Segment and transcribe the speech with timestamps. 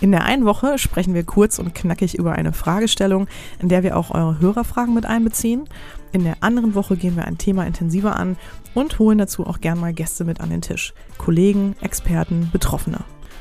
[0.00, 3.28] In der einen Woche sprechen wir kurz und knackig über eine Fragestellung,
[3.60, 5.68] in der wir auch eure Hörerfragen mit einbeziehen.
[6.12, 8.36] In der anderen Woche gehen wir ein Thema intensiver an
[8.74, 10.94] und holen dazu auch gern mal Gäste mit an den Tisch.
[11.16, 12.98] Kollegen, Experten, Betroffene.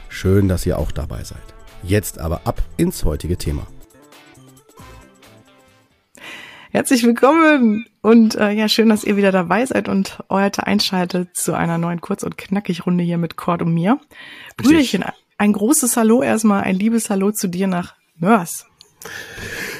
[0.09, 1.42] Schön, dass ihr auch dabei seid.
[1.81, 3.67] Jetzt aber ab ins heutige Thema.
[6.72, 11.54] Herzlich willkommen und äh, ja, schön, dass ihr wieder dabei seid und heute einschaltet zu
[11.54, 14.00] einer neuen Kurz- und Knackig-Runde hier mit Cord und mir.
[14.58, 15.04] Brüderchen,
[15.38, 18.66] ein großes Hallo erstmal, ein liebes Hallo zu dir nach Mörs.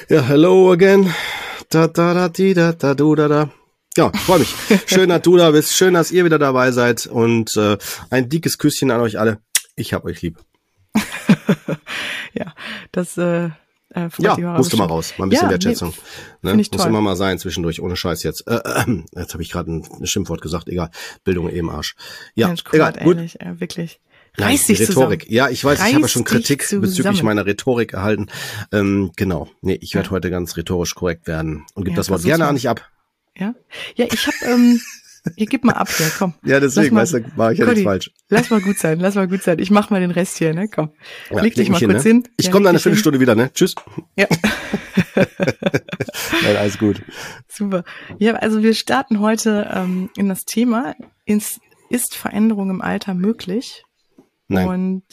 [0.08, 1.12] Ja, hello again.
[1.70, 3.50] Da, da, da, di, da, da, du, da, da.
[3.96, 4.54] Ja, freue mich.
[4.86, 5.74] Schön, dass du da bist.
[5.74, 7.06] Schön, dass ihr wieder dabei seid.
[7.06, 7.78] Und äh,
[8.10, 9.38] ein dickes Küsschen an euch alle.
[9.76, 10.38] Ich hab euch lieb.
[12.34, 12.52] ja,
[12.92, 13.50] das äh,
[13.94, 15.14] äh, ja, musste mal raus.
[15.18, 15.94] Mal ein bisschen ja, Wertschätzung.
[16.42, 16.56] Nee, ne?
[16.56, 16.88] Muss toll.
[16.88, 18.46] immer mal sein zwischendurch, ohne Scheiß jetzt.
[18.48, 20.90] Äh, äh, jetzt habe ich gerade ein, ein, Schimpfwort gesagt, egal.
[21.22, 21.94] Bildung eben Arsch.
[22.34, 22.94] Ja, Mensch, egal.
[22.98, 24.00] Ähnlich, äh, wirklich.
[24.36, 25.22] Reiß dich Rhetorik.
[25.22, 25.34] Zusammen.
[25.34, 28.28] Ja, ich weiß, Reiß ich habe ja schon Kritik bezüglich meiner Rhetorik erhalten.
[28.72, 29.48] Ähm, genau.
[29.60, 30.12] Nee, ich werde ja.
[30.12, 32.88] heute ganz rhetorisch korrekt werden und gebe ja, das Wort gerne an dich ab.
[33.36, 33.54] Ja,
[33.96, 34.80] ja, ich habe ähm,
[35.36, 36.34] Ihr gib mal ab hier, komm.
[36.44, 38.10] Ja, deswegen, weißt du, war ich ja nichts falsch.
[38.28, 39.58] Lass mal gut sein, lass mal gut sein.
[39.58, 40.68] Ich mach mal den Rest hier, ne?
[40.68, 40.90] Komm.
[41.30, 42.18] Ja, leg dich mal kurz hin.
[42.18, 42.30] Ne?
[42.36, 43.50] Ich ja, komme dann eine Viertelstunde wieder, ne?
[43.52, 43.74] Tschüss.
[44.16, 44.26] Ja.
[45.14, 47.02] Nein, alles gut.
[47.48, 47.84] Super.
[48.18, 50.94] Ja, also wir starten heute ähm, in das Thema.
[51.24, 53.83] Ist, ist Veränderung im Alter möglich?
[54.54, 54.68] Nein.
[54.68, 55.04] Und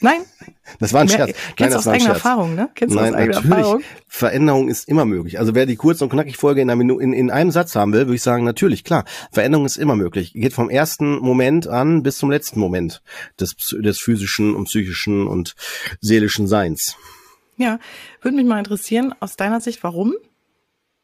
[0.00, 0.22] Nein.
[0.78, 1.36] Das war ein Scherz.
[1.56, 2.70] Kennst Nein, du aus eigener Erfahrung, ne?
[2.76, 3.58] Kennst du Nein, aus eigener natürlich.
[3.58, 3.82] Erfahrung?
[4.06, 5.38] Veränderung ist immer möglich.
[5.40, 8.14] Also wer die kurz und knackig Folge in, in, in einem Satz haben will, würde
[8.14, 9.04] ich sagen, natürlich, klar.
[9.32, 10.32] Veränderung ist immer möglich.
[10.32, 13.02] Geht vom ersten Moment an bis zum letzten Moment
[13.40, 15.56] des, des physischen und psychischen und
[16.00, 16.96] seelischen Seins.
[17.56, 17.80] Ja,
[18.22, 20.14] würde mich mal interessieren, aus deiner Sicht, warum?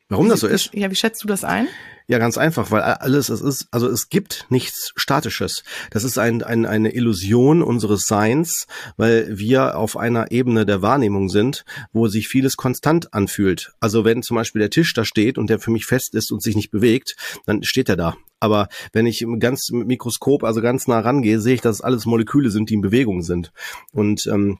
[0.08, 0.70] Warum das so ist?
[0.72, 1.66] Ja, wie schätzt du das ein?
[2.08, 5.64] Ja, ganz einfach, weil alles, es ist, also es gibt nichts Statisches.
[5.90, 11.28] Das ist ein, ein, eine Illusion unseres Seins, weil wir auf einer Ebene der Wahrnehmung
[11.28, 13.72] sind, wo sich vieles konstant anfühlt.
[13.80, 16.40] Also wenn zum Beispiel der Tisch da steht und der für mich fest ist und
[16.40, 18.16] sich nicht bewegt, dann steht er da.
[18.38, 22.06] Aber wenn ich ganz mit Mikroskop, also ganz nah rangehe, sehe ich, dass es alles
[22.06, 23.50] Moleküle sind, die in Bewegung sind.
[23.90, 24.58] Und ähm,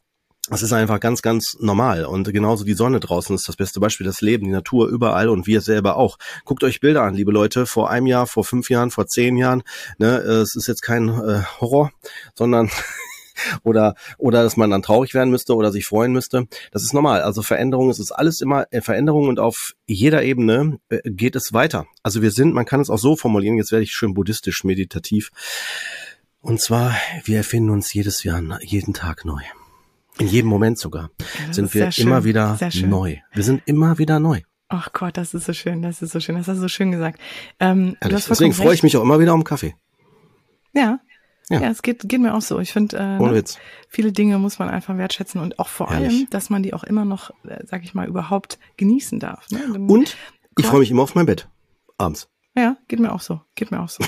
[0.48, 2.04] das ist einfach ganz, ganz normal.
[2.04, 4.06] Und genauso die Sonne draußen ist das beste Beispiel.
[4.06, 6.18] Das Leben, die Natur überall und wir selber auch.
[6.44, 9.62] Guckt euch Bilder an, liebe Leute, vor einem Jahr, vor fünf Jahren, vor zehn Jahren.
[9.98, 11.90] Ne, es ist jetzt kein äh, Horror,
[12.34, 12.70] sondern
[13.64, 16.46] oder oder dass man dann traurig werden müsste oder sich freuen müsste.
[16.70, 17.22] Das ist normal.
[17.22, 21.52] Also Veränderung, es ist alles immer äh, Veränderung und auf jeder Ebene äh, geht es
[21.52, 21.86] weiter.
[22.04, 25.30] Also wir sind, man kann es auch so formulieren, jetzt werde ich schön buddhistisch meditativ.
[26.40, 29.42] Und zwar, wir erfinden uns jedes Jahr, jeden Tag neu.
[30.18, 33.16] In jedem Moment sogar ja, sind wir immer wieder neu.
[33.32, 34.40] Wir sind immer wieder neu.
[34.68, 36.90] Ach Gott, das ist so schön, das ist so schön, das hast du so schön
[36.90, 37.20] gesagt.
[37.60, 39.76] Ähm, Deswegen freue ich mich auch immer wieder um Kaffee.
[40.72, 41.00] Ja,
[41.48, 42.58] ja, ja, es geht, geht mir auch so.
[42.58, 43.44] Ich finde, äh, ne,
[43.88, 46.08] viele Dinge muss man einfach wertschätzen und auch vor Ehrlich.
[46.08, 49.48] allem, dass man die auch immer noch, äh, sag ich mal, überhaupt genießen darf.
[49.50, 49.60] Ne?
[49.86, 50.16] Und
[50.58, 51.48] ich freue mich immer auf mein Bett
[51.98, 52.28] abends.
[52.56, 53.40] Ja, geht mir auch so.
[53.54, 54.02] Geht mir auch so.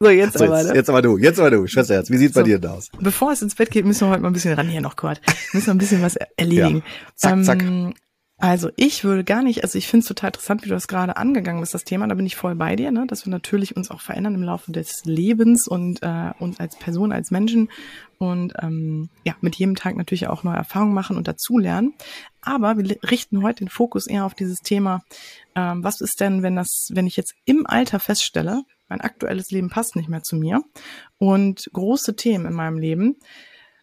[0.00, 0.74] So, jetzt, so, aber, jetzt, ne?
[0.74, 2.90] jetzt aber du, jetzt aber du, Schwesterherz, wie sieht's so, bei dir aus?
[3.00, 5.20] Bevor es ins Bett geht, müssen wir heute mal ein bisschen ran hier noch, Kurt.
[5.52, 6.78] Müssen wir ein bisschen was erledigen.
[6.84, 7.12] Ja.
[7.14, 7.62] Zack, zack.
[7.62, 7.94] Ähm,
[8.40, 11.16] also ich würde gar nicht, also ich finde es total interessant, wie du das gerade
[11.16, 13.04] angegangen bist, das Thema, da bin ich voll bei dir, ne?
[13.08, 17.10] dass wir natürlich uns auch verändern im Laufe des Lebens und äh, uns als Person,
[17.10, 17.68] als Menschen
[18.18, 21.94] und ähm, ja, mit jedem Tag natürlich auch neue Erfahrungen machen und dazulernen.
[22.40, 25.02] Aber wir richten heute den Fokus eher auf dieses Thema,
[25.56, 29.70] ähm, was ist denn, wenn das, wenn ich jetzt im Alter feststelle, mein aktuelles Leben
[29.70, 30.62] passt nicht mehr zu mir
[31.18, 33.16] und große Themen in meinem Leben,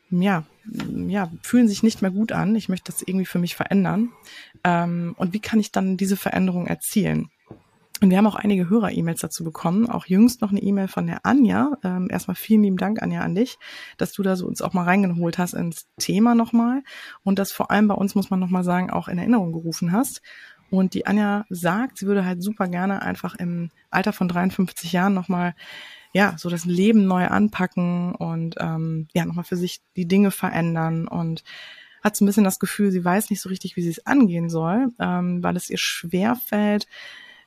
[0.10, 0.46] ja,
[1.08, 2.56] ja, fühlen sich nicht mehr gut an.
[2.56, 4.12] Ich möchte das irgendwie für mich verändern.
[4.64, 7.30] Ähm, und wie kann ich dann diese Veränderung erzielen?
[8.02, 9.90] Und wir haben auch einige Hörer-E-Mails dazu bekommen.
[9.90, 11.78] Auch jüngst noch eine E-Mail von der Anja.
[11.82, 13.58] Ähm, erstmal vielen lieben Dank, Anja, an dich,
[13.98, 16.84] dass du da so uns auch mal reingeholt hast ins Thema nochmal.
[17.24, 20.22] Und das vor allem bei uns, muss man nochmal sagen, auch in Erinnerung gerufen hast.
[20.70, 25.14] Und die Anja sagt, sie würde halt super gerne einfach im Alter von 53 Jahren
[25.14, 25.56] nochmal,
[26.14, 31.08] ja, so das Leben neu anpacken und ähm, ja, nochmal für sich die Dinge verändern.
[31.08, 31.44] Und
[32.04, 34.50] hat so ein bisschen das Gefühl, sie weiß nicht so richtig, wie sie es angehen
[34.50, 36.88] soll, ähm, weil es ihr schwer fällt,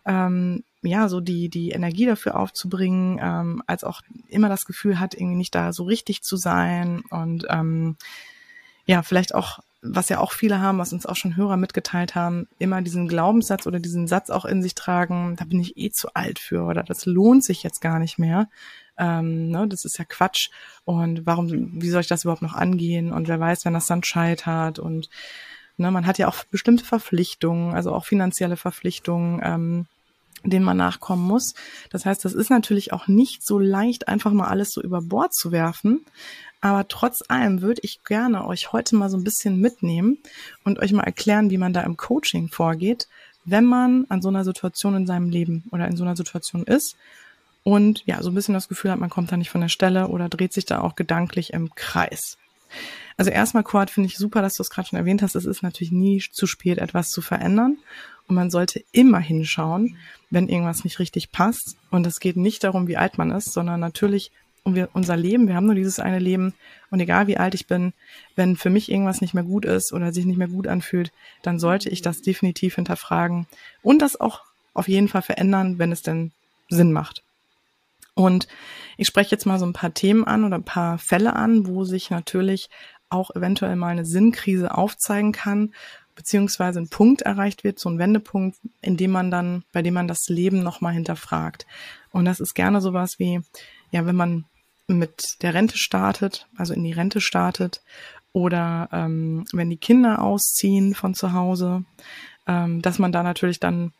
[0.05, 5.15] ähm, ja, so die, die Energie dafür aufzubringen, ähm, als auch immer das Gefühl hat,
[5.15, 7.03] irgendwie nicht da so richtig zu sein.
[7.11, 7.97] Und ähm,
[8.87, 12.49] ja, vielleicht auch was ja auch viele haben, was uns auch schon Hörer mitgeteilt haben,
[12.59, 16.15] immer diesen Glaubenssatz oder diesen Satz auch in sich tragen, da bin ich eh zu
[16.15, 18.49] alt für oder das lohnt sich jetzt gar nicht mehr.
[18.99, 20.51] Ähm, ne, das ist ja Quatsch.
[20.85, 23.13] Und warum, wie soll ich das überhaupt noch angehen?
[23.13, 25.09] Und wer weiß, wenn das dann scheitert und
[25.77, 29.87] ne, man hat ja auch bestimmte Verpflichtungen, also auch finanzielle Verpflichtungen, ähm,
[30.45, 31.55] denen man nachkommen muss.
[31.91, 35.35] Das heißt, das ist natürlich auch nicht so leicht, einfach mal alles so über Bord
[35.35, 36.05] zu werfen.
[36.60, 40.19] Aber trotz allem würde ich gerne euch heute mal so ein bisschen mitnehmen
[40.64, 43.08] und euch mal erklären, wie man da im Coaching vorgeht,
[43.44, 46.96] wenn man an so einer Situation in seinem Leben oder in so einer Situation ist
[47.62, 50.08] und ja, so ein bisschen das Gefühl hat, man kommt da nicht von der Stelle
[50.08, 52.37] oder dreht sich da auch gedanklich im Kreis.
[53.16, 55.34] Also erstmal, Kurt, finde ich super, dass du es gerade schon erwähnt hast.
[55.34, 57.78] Es ist natürlich nie zu spät, etwas zu verändern.
[58.28, 59.96] Und man sollte immer hinschauen,
[60.31, 61.76] wenn irgendwas nicht richtig passt.
[61.90, 64.31] Und es geht nicht darum, wie alt man ist, sondern natürlich
[64.64, 65.49] um wir, unser Leben.
[65.49, 66.55] Wir haben nur dieses eine Leben.
[66.90, 67.93] Und egal wie alt ich bin,
[68.37, 71.12] wenn für mich irgendwas nicht mehr gut ist oder sich nicht mehr gut anfühlt,
[71.43, 73.46] dann sollte ich das definitiv hinterfragen
[73.82, 74.43] und das auch
[74.75, 76.32] auf jeden Fall verändern, wenn es denn
[76.69, 77.22] Sinn macht.
[78.14, 78.49] Und
[78.96, 81.84] ich spreche jetzt mal so ein paar Themen an oder ein paar Fälle an, wo
[81.84, 82.69] sich natürlich
[83.10, 85.72] auch eventuell mal eine Sinnkrise aufzeigen kann,
[86.14, 90.08] beziehungsweise ein Punkt erreicht wird, so ein Wendepunkt, in dem man dann, bei dem man
[90.08, 91.66] das Leben nochmal hinterfragt.
[92.10, 93.40] Und das ist gerne sowas wie,
[93.90, 94.44] ja, wenn man
[94.87, 97.82] mit der Rente startet, also in die Rente startet,
[98.32, 101.85] oder ähm, wenn die Kinder ausziehen von zu Hause,
[102.46, 103.93] ähm, dass man da natürlich dann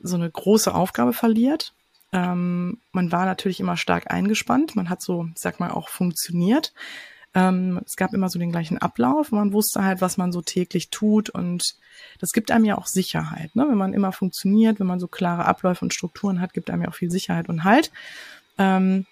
[0.00, 1.72] so eine große Aufgabe verliert.
[2.12, 6.72] Ähm, man war natürlich immer stark eingespannt, man hat so, sag mal, auch funktioniert.
[7.34, 9.32] Ähm, es gab immer so den gleichen Ablauf.
[9.32, 11.76] Man wusste halt, was man so täglich tut und
[12.20, 13.56] das gibt einem ja auch Sicherheit.
[13.56, 13.66] Ne?
[13.68, 16.88] Wenn man immer funktioniert, wenn man so klare Abläufe und Strukturen hat, gibt einem ja
[16.88, 17.90] auch viel Sicherheit und Halt.
[18.58, 19.06] Ähm,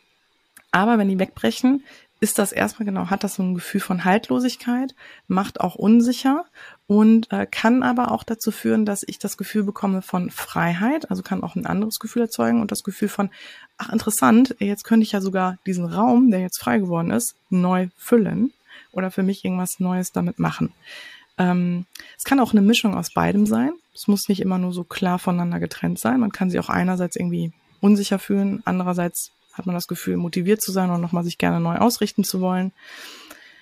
[0.73, 1.85] aber wenn die wegbrechen,
[2.21, 4.95] ist das erstmal genau, hat das so ein Gefühl von Haltlosigkeit,
[5.27, 6.45] macht auch unsicher
[6.87, 11.23] und äh, kann aber auch dazu führen, dass ich das Gefühl bekomme von Freiheit, also
[11.23, 13.31] kann auch ein anderes Gefühl erzeugen und das Gefühl von,
[13.79, 17.89] ach interessant, jetzt könnte ich ja sogar diesen Raum, der jetzt frei geworden ist, neu
[17.97, 18.53] füllen
[18.93, 20.75] oder für mich irgendwas Neues damit machen.
[21.39, 21.87] Ähm,
[22.19, 23.73] es kann auch eine Mischung aus beidem sein.
[23.95, 26.21] Es muss nicht immer nur so klar voneinander getrennt sein.
[26.21, 30.73] Man kann sich auch einerseits irgendwie unsicher fühlen, andererseits hat man das Gefühl, motiviert zu
[30.73, 32.73] sein und nochmal sich gerne neu ausrichten zu wollen.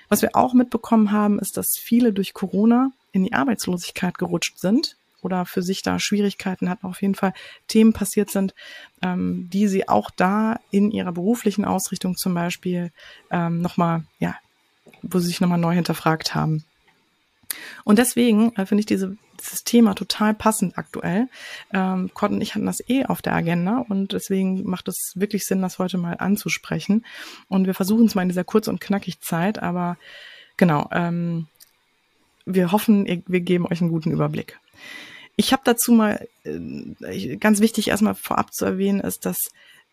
[0.09, 4.97] Was wir auch mitbekommen haben, ist, dass viele durch Corona in die Arbeitslosigkeit gerutscht sind
[5.23, 7.35] oder für sich da Schwierigkeiten hatten, auf jeden Fall
[7.67, 8.55] Themen passiert sind,
[9.03, 12.93] ähm, die sie auch da in ihrer beruflichen Ausrichtung zum Beispiel
[13.31, 14.37] ähm, nochmal, ja,
[15.03, 16.65] wo sie sich nochmal neu hinterfragt haben.
[17.85, 21.29] Und deswegen äh, finde ich diese dieses Thema total passend aktuell.
[21.73, 25.44] Ähm, Cord und ich hatten das eh auf der Agenda und deswegen macht es wirklich
[25.46, 27.05] Sinn, das heute mal anzusprechen.
[27.49, 29.96] Und wir versuchen es mal in dieser kurz und knackig Zeit, aber
[30.56, 31.46] genau, ähm,
[32.44, 34.58] wir hoffen, wir geben euch einen guten Überblick.
[35.37, 39.37] Ich habe dazu mal, äh, ganz wichtig erstmal vorab zu erwähnen, ist, dass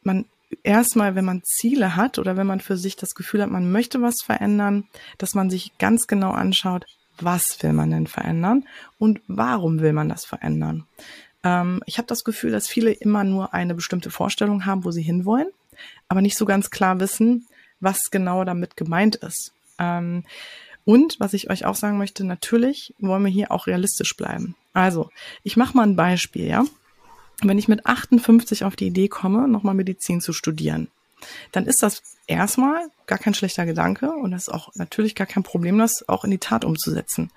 [0.02, 0.26] man
[0.64, 4.02] erstmal, wenn man Ziele hat oder wenn man für sich das Gefühl hat, man möchte
[4.02, 4.88] was verändern,
[5.18, 6.86] dass man sich ganz genau anschaut,
[7.24, 8.66] was will man denn verändern
[8.98, 10.86] und warum will man das verändern.
[11.44, 15.04] Ähm, ich habe das Gefühl, dass viele immer nur eine bestimmte Vorstellung haben, wo sie
[15.04, 15.48] hinwollen,
[16.08, 17.48] aber nicht so ganz klar wissen,
[17.80, 19.54] was genau damit gemeint ist.
[19.80, 20.24] Ähm,
[20.86, 24.56] und was ich euch auch sagen möchte, natürlich wollen wir hier auch realistisch bleiben.
[24.74, 25.10] Also,
[25.44, 26.64] ich mache mal ein Beispiel, ja.
[27.42, 30.88] Wenn ich mit 58 auf die Idee komme, nochmal Medizin zu studieren,
[31.52, 35.44] dann ist das erstmal gar kein schlechter Gedanke und das ist auch natürlich gar kein
[35.44, 37.32] Problem, das auch in die Tat umzusetzen.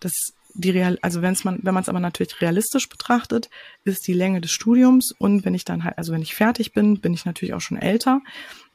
[0.00, 0.12] Das
[0.54, 3.50] die Real, also wenn man, wenn man es aber natürlich realistisch betrachtet,
[3.84, 7.00] ist die Länge des Studiums und wenn ich dann halt, also wenn ich fertig bin,
[7.00, 8.20] bin ich natürlich auch schon älter,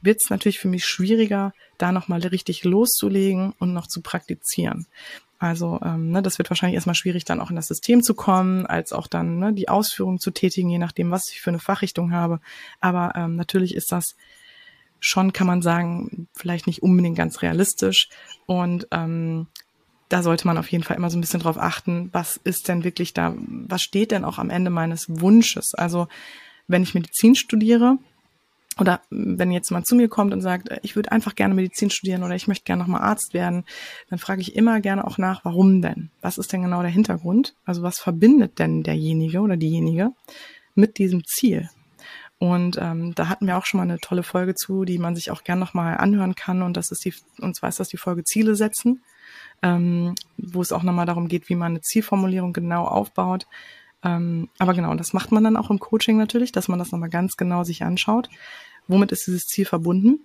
[0.00, 4.86] wird es natürlich für mich schwieriger, da nochmal richtig loszulegen und noch zu praktizieren.
[5.38, 8.64] Also ähm, ne, das wird wahrscheinlich erstmal schwierig, dann auch in das System zu kommen,
[8.64, 12.12] als auch dann ne, die Ausführung zu tätigen, je nachdem, was ich für eine Fachrichtung
[12.12, 12.40] habe.
[12.80, 14.16] Aber ähm, natürlich ist das
[15.06, 18.08] schon, kann man sagen, vielleicht nicht unbedingt ganz realistisch.
[18.46, 19.46] Und ähm,
[20.08, 22.84] da sollte man auf jeden Fall immer so ein bisschen drauf achten, was ist denn
[22.84, 25.74] wirklich da, was steht denn auch am Ende meines Wunsches?
[25.74, 26.08] Also
[26.68, 27.98] wenn ich Medizin studiere,
[28.78, 32.22] oder wenn jetzt jemand zu mir kommt und sagt, ich würde einfach gerne Medizin studieren
[32.22, 33.64] oder ich möchte gerne nochmal Arzt werden,
[34.10, 36.10] dann frage ich immer gerne auch nach, warum denn?
[36.20, 37.54] Was ist denn genau der Hintergrund?
[37.64, 40.10] Also was verbindet denn derjenige oder diejenige
[40.74, 41.70] mit diesem Ziel?
[42.38, 45.30] Und ähm, da hatten wir auch schon mal eine tolle Folge zu, die man sich
[45.30, 46.62] auch gern nochmal anhören kann.
[46.62, 49.02] Und das ist die, und zwar ist das die Folge Ziele setzen,
[49.62, 53.46] ähm, wo es auch nochmal darum geht, wie man eine Zielformulierung genau aufbaut.
[54.04, 57.08] Ähm, aber genau, das macht man dann auch im Coaching natürlich, dass man das nochmal
[57.08, 58.28] ganz genau sich anschaut.
[58.86, 60.20] Womit ist dieses Ziel verbunden?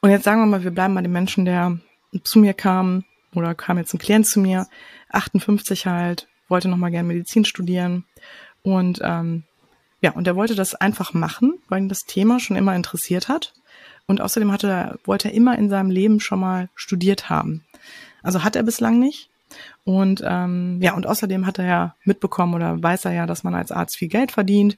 [0.00, 1.78] Und jetzt sagen wir mal, wir bleiben bei dem Menschen, der
[2.24, 4.68] zu mir kam, oder kam jetzt ein Klient zu mir,
[5.08, 8.04] 58 halt, wollte nochmal gerne Medizin studieren
[8.62, 9.44] und ähm,
[10.04, 13.54] ja, und er wollte das einfach machen, weil ihn das Thema schon immer interessiert hat.
[14.06, 17.64] Und außerdem hatte er, wollte er immer in seinem Leben schon mal studiert haben.
[18.22, 19.30] Also hat er bislang nicht.
[19.84, 23.54] Und ähm, ja, und außerdem hat er ja mitbekommen oder weiß er ja, dass man
[23.54, 24.76] als Arzt viel Geld verdient,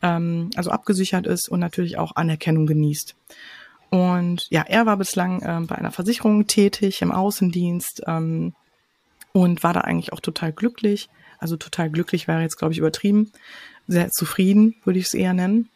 [0.00, 3.16] ähm, also abgesichert ist und natürlich auch Anerkennung genießt.
[3.90, 8.54] Und ja, er war bislang ähm, bei einer Versicherung tätig im Außendienst ähm,
[9.32, 11.08] und war da eigentlich auch total glücklich.
[11.40, 13.32] Also total glücklich wäre jetzt, glaube ich, übertrieben
[13.88, 15.68] sehr zufrieden, würde ich es eher nennen.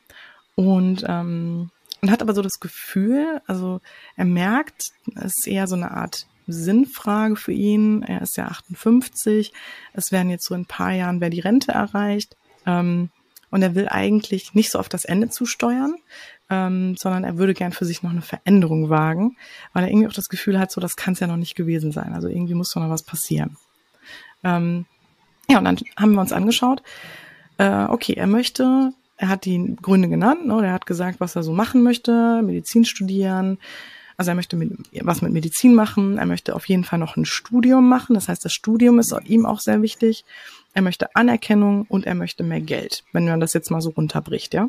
[0.55, 3.81] Und, ähm, und hat aber so das Gefühl, also
[4.17, 8.03] er merkt, es ist eher so eine Art Sinnfrage für ihn.
[8.03, 9.53] Er ist ja 58.
[9.93, 12.37] Es werden jetzt so in ein paar Jahren wäre die Rente erreicht.
[12.67, 13.11] Ähm,
[13.51, 15.97] und er will eigentlich nicht so auf das Ende zusteuern,
[16.49, 19.37] ähm, sondern er würde gern für sich noch eine Veränderung wagen,
[19.73, 21.93] weil er irgendwie auch das Gefühl hat, so das kann es ja noch nicht gewesen
[21.93, 22.15] sein.
[22.15, 23.57] Also irgendwie muss doch noch was passieren.
[24.43, 24.87] Ähm,
[25.51, 26.83] ja, und dann haben wir uns angeschaut,
[27.63, 31.45] äh, okay, er möchte, er hat die Gründe genannt, ne, er hat gesagt, was er
[31.45, 33.59] so machen möchte, Medizin studieren,
[34.17, 37.25] also er möchte mit, was mit Medizin machen, er möchte auf jeden Fall noch ein
[37.25, 40.25] Studium machen, das heißt, das Studium ist ihm auch sehr wichtig,
[40.75, 44.55] er möchte Anerkennung und er möchte mehr Geld, wenn man das jetzt mal so runterbricht,
[44.55, 44.69] ja.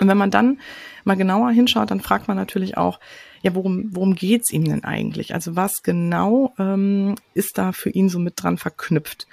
[0.00, 0.60] Und wenn man dann
[1.02, 3.00] mal genauer hinschaut, dann fragt man natürlich auch,
[3.42, 5.34] ja, worum, worum geht's ihm denn eigentlich?
[5.34, 9.26] Also was genau ähm, ist da für ihn so mit dran verknüpft?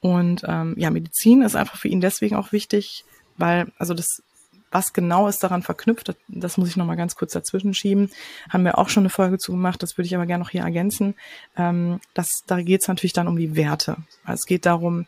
[0.00, 3.04] Und ähm, ja, Medizin ist einfach für ihn deswegen auch wichtig,
[3.36, 4.22] weil, also das,
[4.70, 8.10] was genau ist daran verknüpft, das, das muss ich nochmal ganz kurz dazwischen schieben.
[8.48, 10.62] Haben wir auch schon eine Folge zu gemacht, das würde ich aber gerne noch hier
[10.62, 11.14] ergänzen.
[11.56, 13.96] Ähm, das, da geht es natürlich dann um die Werte.
[14.24, 15.06] Also es geht darum,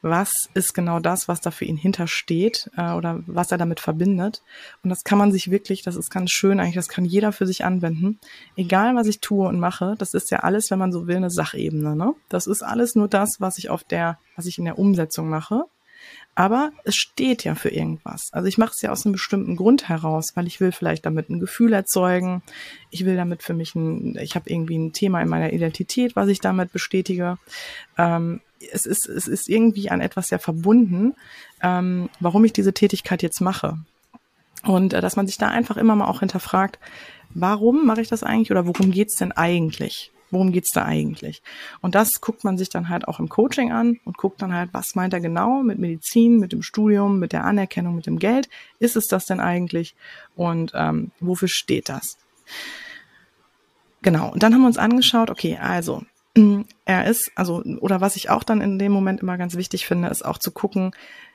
[0.00, 4.42] was ist genau das, was da für ihn hintersteht äh, oder was er damit verbindet.
[4.82, 7.46] Und das kann man sich wirklich, das ist ganz schön eigentlich, das kann jeder für
[7.46, 8.18] sich anwenden.
[8.56, 11.30] Egal, was ich tue und mache, das ist ja alles, wenn man so will, eine
[11.30, 11.96] Sachebene.
[11.96, 12.14] Ne?
[12.28, 15.64] Das ist alles nur das, was ich auf der, was ich in der Umsetzung mache.
[16.34, 18.28] Aber es steht ja für irgendwas.
[18.30, 21.28] Also ich mache es ja aus einem bestimmten Grund heraus, weil ich will vielleicht damit
[21.28, 22.42] ein Gefühl erzeugen.
[22.90, 26.28] Ich will damit für mich ein, ich habe irgendwie ein Thema in meiner Identität, was
[26.28, 27.38] ich damit bestätige.
[27.96, 28.40] Ähm,
[28.72, 31.14] es ist, es ist irgendwie an etwas sehr verbunden,
[31.62, 33.78] ähm, warum ich diese Tätigkeit jetzt mache.
[34.64, 36.78] Und äh, dass man sich da einfach immer mal auch hinterfragt,
[37.30, 40.10] warum mache ich das eigentlich oder worum geht's denn eigentlich?
[40.30, 41.42] Worum geht's da eigentlich?
[41.80, 44.70] Und das guckt man sich dann halt auch im Coaching an und guckt dann halt,
[44.72, 48.50] was meint er genau mit Medizin, mit dem Studium, mit der Anerkennung, mit dem Geld?
[48.78, 49.94] Ist es das denn eigentlich?
[50.36, 52.18] Und ähm, wofür steht das?
[54.02, 54.30] Genau.
[54.30, 56.04] Und dann haben wir uns angeschaut, okay, also
[56.84, 60.08] er ist, also, oder was ich auch dann in dem Moment immer ganz wichtig finde,
[60.08, 60.92] ist auch zu gucken,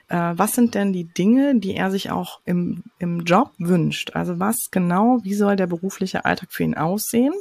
[0.09, 4.11] äh, was sind denn die Dinge, die er sich auch im, im Job wünscht?
[4.15, 7.33] Also was genau, wie soll der berufliche Alltag für ihn aussehen?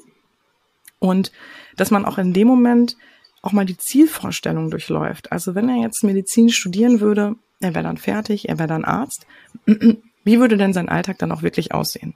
[0.99, 1.33] Und
[1.76, 2.97] dass man auch in dem Moment
[3.42, 5.33] auch mal die Zielvorstellung durchläuft.
[5.33, 9.26] Also wenn er jetzt Medizin studieren würde, er wäre dann fertig, er wäre dann Arzt,
[9.66, 12.14] wie würde denn sein Alltag dann auch wirklich aussehen?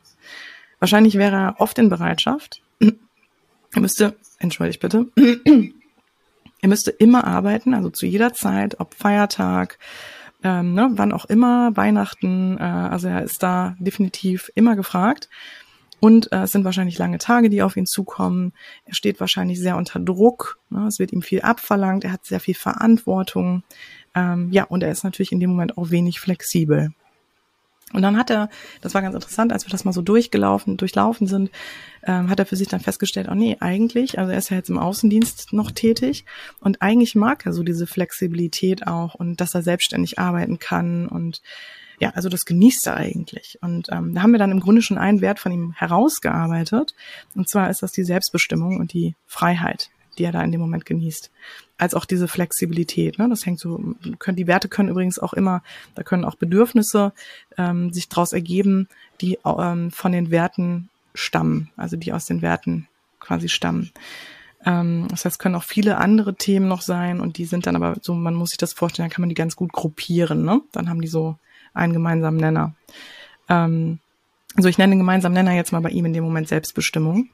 [0.78, 2.62] Wahrscheinlich wäre er oft in Bereitschaft,
[3.76, 5.06] er müsste, entschuldigt bitte,
[6.62, 9.78] er müsste immer arbeiten, also zu jeder Zeit, ob Feiertag,
[10.42, 15.28] ähm, ne, wann auch immer, Weihnachten, äh, also er ist da definitiv immer gefragt.
[16.00, 18.52] Und äh, es sind wahrscheinlich lange Tage, die auf ihn zukommen.
[18.84, 20.58] Er steht wahrscheinlich sehr unter Druck.
[20.68, 20.86] Ne?
[20.86, 22.04] Es wird ihm viel abverlangt.
[22.04, 23.62] Er hat sehr viel Verantwortung.
[24.14, 26.92] Ähm, ja, und er ist natürlich in dem Moment auch wenig flexibel.
[27.92, 28.48] Und dann hat er,
[28.80, 31.50] das war ganz interessant, als wir das mal so durchgelaufen, durchlaufen sind,
[32.02, 34.70] ähm, hat er für sich dann festgestellt, oh nee, eigentlich, also er ist ja jetzt
[34.70, 36.24] im Außendienst noch tätig
[36.60, 41.42] und eigentlich mag er so diese Flexibilität auch und dass er selbstständig arbeiten kann und
[41.98, 43.58] ja, also das genießt er eigentlich.
[43.62, 46.94] Und ähm, da haben wir dann im Grunde schon einen Wert von ihm herausgearbeitet.
[47.34, 49.88] Und zwar ist das die Selbstbestimmung und die Freiheit
[50.18, 51.30] die er da in dem Moment genießt.
[51.78, 53.18] Als auch diese Flexibilität.
[53.18, 53.28] Ne?
[53.28, 55.62] Das hängt so, können, die Werte können übrigens auch immer,
[55.94, 57.12] da können auch Bedürfnisse
[57.58, 58.88] ähm, sich daraus ergeben,
[59.20, 62.88] die ähm, von den Werten stammen, also die aus den Werten
[63.20, 63.90] quasi stammen.
[64.64, 67.96] Ähm, das heißt, können auch viele andere Themen noch sein und die sind dann aber
[68.00, 70.44] so, man muss sich das vorstellen, dann kann man die ganz gut gruppieren.
[70.44, 70.60] Ne?
[70.72, 71.36] Dann haben die so
[71.74, 72.74] einen gemeinsamen Nenner.
[73.48, 73.98] Ähm,
[74.56, 77.28] also ich nenne den gemeinsamen Nenner jetzt mal bei ihm in dem Moment Selbstbestimmung.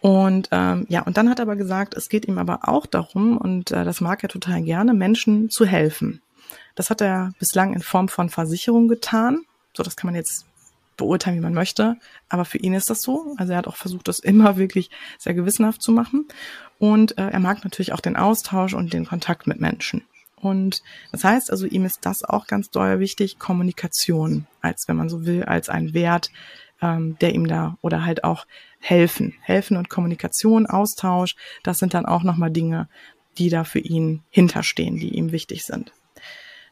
[0.00, 3.38] Und ähm, ja, und dann hat er aber gesagt, es geht ihm aber auch darum,
[3.38, 6.22] und äh, das mag er total gerne, Menschen zu helfen.
[6.74, 9.44] Das hat er bislang in Form von Versicherung getan.
[9.74, 10.44] So, das kann man jetzt
[10.96, 11.96] beurteilen, wie man möchte.
[12.28, 13.34] Aber für ihn ist das so.
[13.38, 16.26] Also er hat auch versucht, das immer wirklich sehr gewissenhaft zu machen.
[16.78, 20.02] Und äh, er mag natürlich auch den Austausch und den Kontakt mit Menschen.
[20.36, 25.08] Und das heißt also, ihm ist das auch ganz doll wichtig, Kommunikation, als wenn man
[25.08, 26.30] so will, als ein Wert,
[26.82, 28.46] ähm, der ihm da oder halt auch
[28.80, 29.34] helfen.
[29.42, 32.88] Helfen und Kommunikation, Austausch, das sind dann auch nochmal Dinge,
[33.38, 35.92] die da für ihn hinterstehen, die ihm wichtig sind.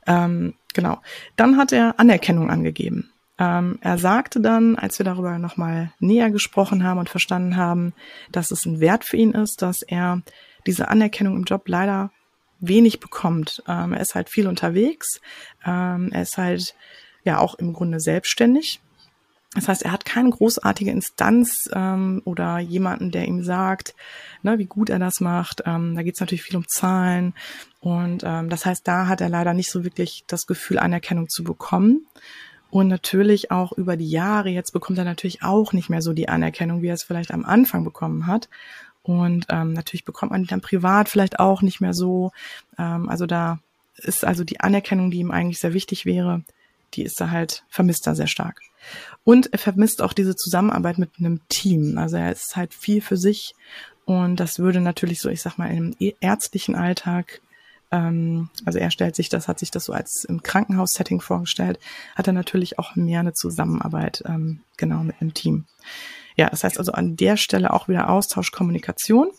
[0.06, 1.00] Ähm, genau.
[1.36, 3.10] Dann hat er Anerkennung angegeben.
[3.38, 7.92] Ähm, er sagte dann, als wir darüber nochmal näher gesprochen haben und verstanden haben,
[8.30, 10.22] dass es ein Wert für ihn ist, dass er
[10.66, 12.10] diese Anerkennung im Job leider
[12.60, 13.62] wenig bekommt.
[13.66, 15.20] Ähm, er ist halt viel unterwegs.
[15.64, 16.74] Ähm, er ist halt
[17.24, 18.80] ja auch im Grunde selbstständig.
[19.54, 23.94] Das heißt, er hat keine großartige Instanz ähm, oder jemanden, der ihm sagt,
[24.42, 25.62] ne, wie gut er das macht.
[25.64, 27.34] Ähm, da geht es natürlich viel um Zahlen.
[27.80, 31.44] Und ähm, das heißt, da hat er leider nicht so wirklich das Gefühl, Anerkennung zu
[31.44, 32.06] bekommen.
[32.70, 36.28] Und natürlich auch über die Jahre, jetzt bekommt er natürlich auch nicht mehr so die
[36.28, 38.48] Anerkennung, wie er es vielleicht am Anfang bekommen hat.
[39.04, 42.32] Und ähm, natürlich bekommt man die dann privat vielleicht auch nicht mehr so.
[42.76, 43.60] Ähm, also da
[43.98, 46.42] ist also die Anerkennung, die ihm eigentlich sehr wichtig wäre,
[46.94, 48.60] die ist da halt, vermisst er sehr stark.
[49.24, 51.96] Und er vermisst auch diese Zusammenarbeit mit einem Team.
[51.98, 53.54] Also er ist halt viel für sich
[54.04, 57.40] und das würde natürlich so, ich sag mal, im ärztlichen Alltag,
[57.90, 61.78] ähm, also er stellt sich das, hat sich das so als im Krankenhaussetting vorgestellt,
[62.14, 65.64] hat er natürlich auch mehr eine Zusammenarbeit, ähm, genau, mit einem Team.
[66.36, 69.30] Ja, das heißt also an der Stelle auch wieder Austausch, Kommunikation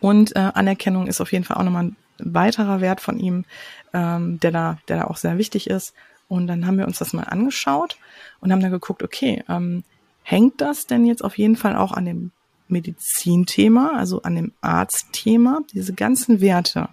[0.00, 3.44] und äh, Anerkennung ist auf jeden Fall auch nochmal ein weiterer Wert von ihm,
[3.92, 5.94] ähm, der da, der da auch sehr wichtig ist.
[6.30, 7.98] Und dann haben wir uns das mal angeschaut
[8.40, 9.82] und haben dann geguckt, okay, ähm,
[10.22, 12.30] hängt das denn jetzt auf jeden Fall auch an dem
[12.68, 16.88] Medizinthema, also an dem Arztthema, diese ganzen Werte,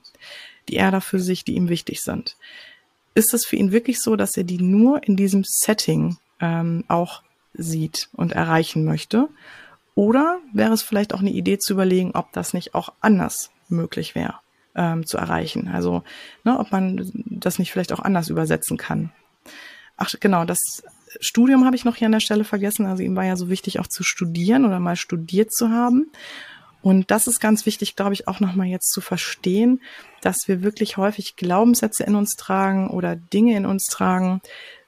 [0.68, 2.36] die er da für sich, die ihm wichtig sind.
[3.14, 7.22] Ist es für ihn wirklich so, dass er die nur in diesem Setting ähm, auch
[7.54, 9.30] sieht und erreichen möchte?
[9.94, 14.16] Oder wäre es vielleicht auch eine Idee zu überlegen, ob das nicht auch anders möglich
[14.16, 14.40] wäre
[14.76, 15.68] ähm, zu erreichen?
[15.68, 16.02] Also,
[16.44, 19.12] ne, ob man das nicht vielleicht auch anders übersetzen kann.
[19.98, 20.84] Ach genau, das
[21.20, 22.86] Studium habe ich noch hier an der Stelle vergessen.
[22.86, 26.12] Also ihm war ja so wichtig auch zu studieren oder mal studiert zu haben.
[26.82, 29.82] Und das ist ganz wichtig, glaube ich, auch nochmal jetzt zu verstehen,
[30.22, 34.42] dass wir wirklich häufig Glaubenssätze in uns tragen oder Dinge in uns tragen,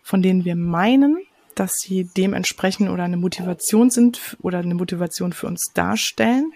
[0.03, 1.17] von denen wir meinen,
[1.55, 6.53] dass sie dementsprechend oder eine Motivation sind oder eine Motivation für uns darstellen,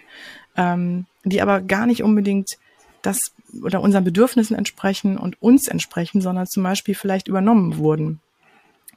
[0.56, 2.56] ähm, die aber gar nicht unbedingt
[3.02, 8.20] das oder unseren Bedürfnissen entsprechen und uns entsprechen, sondern zum Beispiel vielleicht übernommen wurden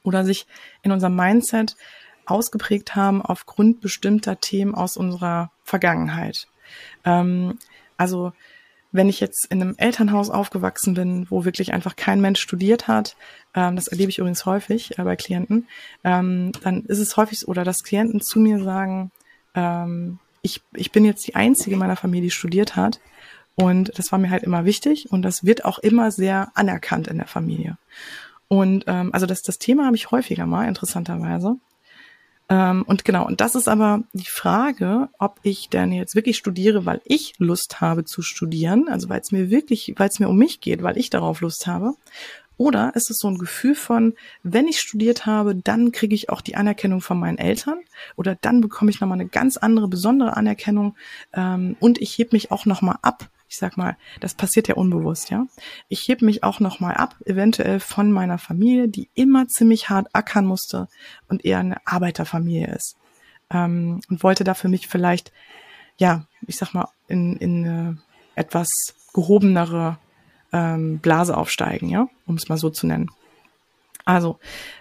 [0.08, 0.46] oder sich
[0.82, 1.76] in unserem Mindset
[2.26, 6.46] ausgeprägt haben aufgrund bestimmter Themen aus unserer Vergangenheit.
[7.04, 7.58] Ähm,
[7.96, 8.32] also
[8.90, 13.16] wenn ich jetzt in einem Elternhaus aufgewachsen bin, wo wirklich einfach kein Mensch studiert hat,
[13.54, 15.68] ähm, das erlebe ich übrigens häufig äh, bei Klienten,
[16.04, 19.10] ähm, dann ist es häufig oder dass Klienten zu mir sagen,
[19.54, 23.00] ähm, ich, ich bin jetzt die einzige meiner Familie, die studiert hat.
[23.56, 27.18] Und das war mir halt immer wichtig und das wird auch immer sehr anerkannt in
[27.18, 27.76] der Familie.
[28.48, 31.56] Und ähm, also das, das Thema habe ich häufiger mal, interessanterweise.
[32.48, 36.86] Ähm, und genau, und das ist aber die Frage, ob ich denn jetzt wirklich studiere,
[36.86, 40.38] weil ich Lust habe zu studieren, also weil es mir wirklich, weil es mir um
[40.38, 41.92] mich geht, weil ich darauf Lust habe,
[42.56, 46.40] oder ist es so ein Gefühl von, wenn ich studiert habe, dann kriege ich auch
[46.40, 47.78] die Anerkennung von meinen Eltern
[48.16, 50.96] oder dann bekomme ich nochmal eine ganz andere, besondere Anerkennung
[51.34, 55.30] ähm, und ich heb mich auch nochmal ab ich sag mal, das passiert ja unbewusst,
[55.30, 55.46] ja.
[55.88, 60.46] Ich heb mich auch nochmal ab, eventuell von meiner Familie, die immer ziemlich hart ackern
[60.46, 60.88] musste
[61.28, 62.96] und eher eine Arbeiterfamilie ist.
[63.50, 65.32] Ähm, und wollte da für mich vielleicht,
[65.96, 67.98] ja, ich sag mal, in, in eine
[68.34, 68.68] etwas
[69.14, 69.98] gehobenere
[70.52, 73.10] ähm, Blase aufsteigen, ja, um es mal so zu nennen.
[74.08, 74.38] Also,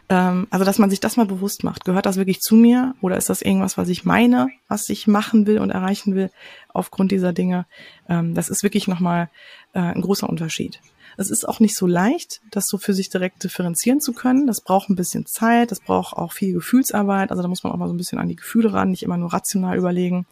[0.07, 1.83] ähm, also dass man sich das mal bewusst macht.
[1.83, 5.45] Gehört das wirklich zu mir oder ist das irgendwas, was ich meine, was ich machen
[5.45, 6.31] will und erreichen will
[6.69, 7.65] aufgrund dieser Dinge?
[8.07, 9.29] Ähm, das ist wirklich nochmal
[9.73, 10.79] äh, ein großer Unterschied.
[11.17, 14.47] Es ist auch nicht so leicht, das so für sich direkt differenzieren zu können.
[14.47, 17.29] Das braucht ein bisschen Zeit, das braucht auch viel Gefühlsarbeit.
[17.29, 19.17] Also da muss man auch mal so ein bisschen an die Gefühle ran, nicht immer
[19.17, 20.25] nur rational überlegen.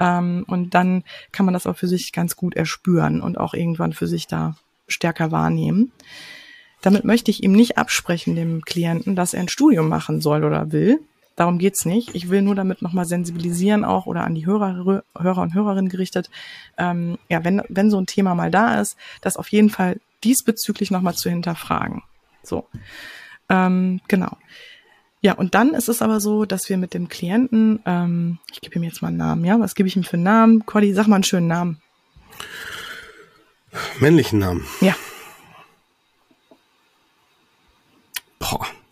[0.00, 3.92] Ähm, und dann kann man das auch für sich ganz gut erspüren und auch irgendwann
[3.92, 4.56] für sich da
[4.86, 5.92] stärker wahrnehmen.
[6.80, 10.72] Damit möchte ich ihm nicht absprechen, dem Klienten, dass er ein Studium machen soll oder
[10.72, 11.00] will.
[11.34, 12.14] Darum geht's nicht.
[12.14, 16.30] Ich will nur damit nochmal sensibilisieren auch oder an die Hörer, Hörer und Hörerinnen gerichtet.
[16.76, 20.90] Ähm, ja, wenn, wenn so ein Thema mal da ist, das auf jeden Fall diesbezüglich
[20.90, 22.02] nochmal zu hinterfragen.
[22.42, 22.66] So.
[23.48, 24.36] Ähm, genau.
[25.20, 28.76] Ja, und dann ist es aber so, dass wir mit dem Klienten, ähm, ich gebe
[28.76, 30.66] ihm jetzt mal einen Namen, ja, was gebe ich ihm für einen Namen?
[30.66, 31.80] Cordy, sag mal einen schönen Namen.
[34.00, 34.64] Männlichen Namen.
[34.80, 34.94] Ja,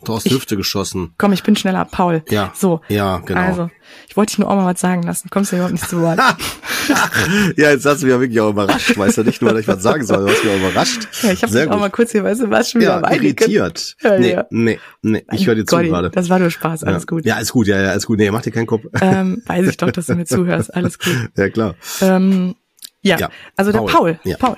[0.08, 1.12] aus der Hüfte geschossen.
[1.18, 2.22] Komm, ich bin schneller, Paul.
[2.28, 2.52] Ja.
[2.54, 2.80] So.
[2.88, 3.40] Ja, genau.
[3.40, 3.70] Also,
[4.08, 5.30] ich wollte dich nur auch mal was sagen lassen.
[5.30, 6.18] Kommst du ja überhaupt nicht zu Wort.
[7.56, 8.96] ja, jetzt hast du mich ja wirklich auch überrascht.
[8.96, 11.08] Weißt du nicht nur, dass ich was sagen soll, du hast mich auch überrascht.
[11.22, 13.96] Ja, ich habe dich auch mal kurz hier, weißt du, was schon wieder ja, irritiert.
[14.02, 14.46] Ja, nee, ja.
[14.50, 16.10] nee, nee, ich höre dir zu Gotti, gerade.
[16.10, 17.06] Das war nur Spaß, alles ja.
[17.06, 17.24] gut.
[17.24, 18.18] Ja, alles gut, ja, ja, alles gut.
[18.18, 18.84] Nee, mach dir keinen Kopf.
[19.00, 21.30] Ähm, weiß ich doch, dass du mir zuhörst, alles gut.
[21.36, 21.74] Ja, klar.
[22.00, 22.54] Ähm,
[23.02, 23.90] ja, Ja, also der Paul.
[23.90, 24.36] Paul, Ja.
[24.36, 24.56] Paul,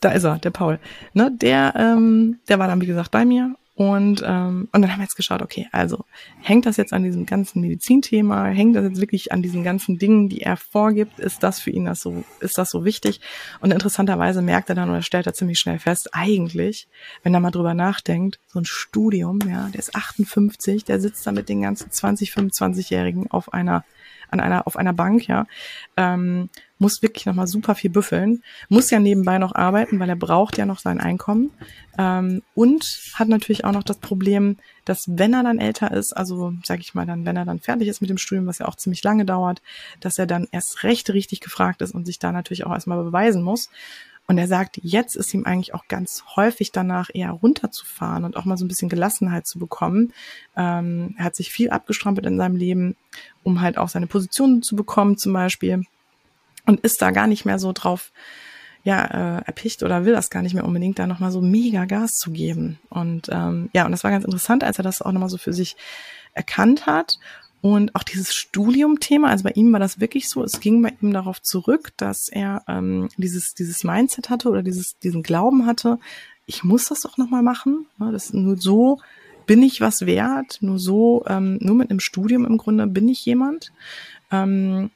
[0.00, 0.78] da ist er, der Paul.
[1.12, 4.98] Ne, der, ähm, der war dann wie gesagt bei mir und ähm, und dann haben
[4.98, 6.04] wir jetzt geschaut, okay, also
[6.42, 10.28] hängt das jetzt an diesem ganzen Medizinthema, hängt das jetzt wirklich an diesen ganzen Dingen,
[10.28, 13.22] die er vorgibt, ist das für ihn das so, ist das so wichtig?
[13.60, 16.88] Und interessanterweise merkt er dann oder stellt er ziemlich schnell fest, eigentlich,
[17.22, 21.32] wenn er mal drüber nachdenkt, so ein Studium, ja, der ist 58, der sitzt da
[21.32, 23.86] mit den ganzen 20, 25-Jährigen auf einer
[24.32, 25.46] an einer, auf einer Bank, ja,
[25.96, 30.56] ähm, muss wirklich nochmal super viel büffeln, muss ja nebenbei noch arbeiten, weil er braucht
[30.56, 31.50] ja noch sein Einkommen
[31.98, 36.54] ähm, und hat natürlich auch noch das Problem, dass wenn er dann älter ist, also
[36.64, 38.76] sage ich mal dann, wenn er dann fertig ist mit dem Studium, was ja auch
[38.76, 39.60] ziemlich lange dauert,
[40.00, 43.42] dass er dann erst recht richtig gefragt ist und sich da natürlich auch erstmal beweisen
[43.42, 43.68] muss.
[44.30, 48.44] Und er sagt, jetzt ist ihm eigentlich auch ganz häufig danach eher runterzufahren und auch
[48.44, 50.12] mal so ein bisschen Gelassenheit zu bekommen.
[50.56, 52.94] Ähm, er hat sich viel abgestrampelt in seinem Leben,
[53.42, 55.84] um halt auch seine Position zu bekommen zum Beispiel
[56.66, 58.12] und ist da gar nicht mehr so drauf
[58.82, 62.16] ja, äh, erpicht oder will das gar nicht mehr unbedingt, da nochmal so mega Gas
[62.16, 62.78] zu geben.
[62.88, 65.52] Und ähm, ja, und das war ganz interessant, als er das auch nochmal so für
[65.52, 65.76] sich
[66.32, 67.18] erkannt hat.
[67.60, 71.12] Und auch dieses Studium-Thema, also bei ihm war das wirklich so, es ging bei ihm
[71.12, 75.98] darauf zurück, dass er ähm, dieses, dieses Mindset hatte oder dieses, diesen Glauben hatte,
[76.46, 77.86] ich muss das doch nochmal machen.
[77.98, 78.98] Ja, das nur so
[79.50, 83.24] bin ich was wert, nur so, ähm, nur mit einem Studium im Grunde bin ich
[83.24, 83.72] jemand.
[84.30, 84.92] Ähm,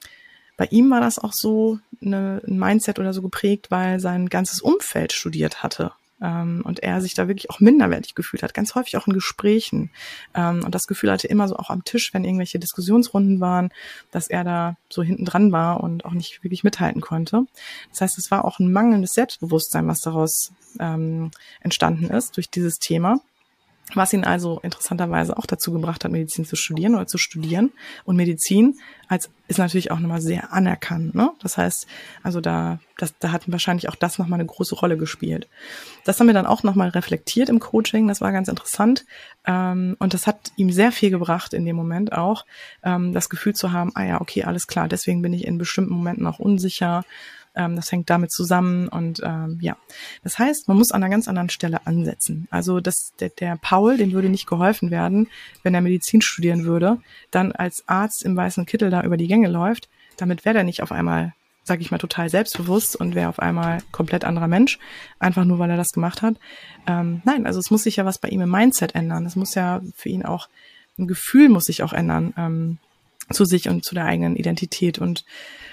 [0.56, 4.60] bei ihm war das auch so eine, ein Mindset oder so geprägt, weil sein ganzes
[4.60, 5.90] Umfeld studiert hatte.
[6.22, 9.90] Ähm, und er sich da wirklich auch minderwertig gefühlt hat, ganz häufig auch in Gesprächen.
[10.36, 13.70] Ähm, und das Gefühl hatte immer so auch am Tisch, wenn irgendwelche Diskussionsrunden waren,
[14.12, 17.44] dass er da so hinten dran war und auch nicht wirklich mithalten konnte.
[17.90, 22.78] Das heißt, es war auch ein mangelndes Selbstbewusstsein, was daraus ähm, entstanden ist durch dieses
[22.78, 23.20] Thema
[23.92, 27.72] was ihn also interessanterweise auch dazu gebracht hat, Medizin zu studieren oder zu studieren.
[28.04, 31.14] Und Medizin als ist natürlich auch nochmal sehr anerkannt.
[31.14, 31.30] Ne?
[31.42, 31.86] Das heißt,
[32.22, 35.48] also da, das, da hat wahrscheinlich auch das nochmal eine große Rolle gespielt.
[36.04, 38.08] Das haben wir dann auch nochmal reflektiert im Coaching.
[38.08, 39.04] Das war ganz interessant.
[39.46, 42.46] Ähm, und das hat ihm sehr viel gebracht in dem Moment auch,
[42.82, 45.92] ähm, das Gefühl zu haben, ah ja, okay, alles klar, deswegen bin ich in bestimmten
[45.92, 47.04] Momenten auch unsicher.
[47.56, 49.76] Ähm, das hängt damit zusammen und ähm, ja.
[50.22, 52.48] Das heißt, man muss an einer ganz anderen Stelle ansetzen.
[52.50, 55.28] Also das, der, der Paul, dem würde nicht geholfen werden,
[55.62, 56.98] wenn er Medizin studieren würde,
[57.30, 59.88] dann als Arzt im weißen Kittel da über die Gänge läuft.
[60.16, 63.78] Damit wäre er nicht auf einmal, sage ich mal, total selbstbewusst und wäre auf einmal
[63.92, 64.78] komplett anderer Mensch,
[65.18, 66.36] einfach nur weil er das gemacht hat.
[66.86, 69.26] Ähm, nein, also es muss sich ja was bei ihm im Mindset ändern.
[69.26, 70.48] Es muss ja für ihn auch
[70.98, 72.34] ein Gefühl muss sich auch ändern.
[72.36, 72.78] Ähm,
[73.30, 74.98] zu sich und zu der eigenen Identität.
[74.98, 75.24] Und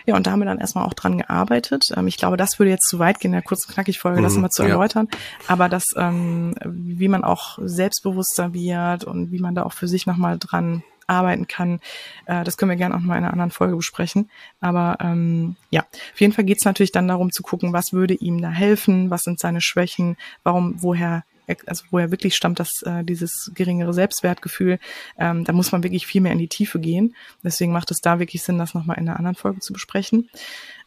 [0.05, 1.91] ja, und da haben wir dann erstmal auch dran gearbeitet.
[1.95, 4.35] Ähm, ich glaube, das würde jetzt zu weit gehen, in der kurzen knackig Folge, das
[4.35, 4.69] Mhm, mal zu ja.
[4.69, 5.07] erläutern.
[5.47, 10.05] Aber das, ähm, wie man auch selbstbewusster wird und wie man da auch für sich
[10.05, 11.79] nochmal dran arbeiten kann,
[12.25, 14.29] äh, das können wir gerne auch mal in einer anderen Folge besprechen.
[14.61, 15.81] Aber ähm, ja,
[16.13, 19.09] auf jeden Fall geht es natürlich dann darum zu gucken, was würde ihm da helfen,
[19.09, 21.23] was sind seine Schwächen, warum, woher
[21.65, 24.79] also woher wirklich stammt das äh, dieses geringere Selbstwertgefühl,
[25.17, 27.15] ähm, da muss man wirklich viel mehr in die Tiefe gehen.
[27.43, 30.29] Deswegen macht es da wirklich Sinn, das nochmal in einer anderen Folge zu besprechen.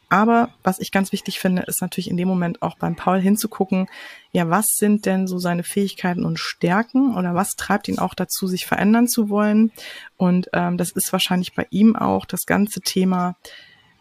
[0.09, 3.89] Aber was ich ganz wichtig finde, ist natürlich in dem Moment auch beim Paul hinzugucken,
[4.33, 8.47] ja, was sind denn so seine Fähigkeiten und Stärken oder was treibt ihn auch dazu,
[8.47, 9.73] sich verändern zu wollen?
[10.17, 13.37] Und ähm, das ist wahrscheinlich bei ihm auch das ganze Thema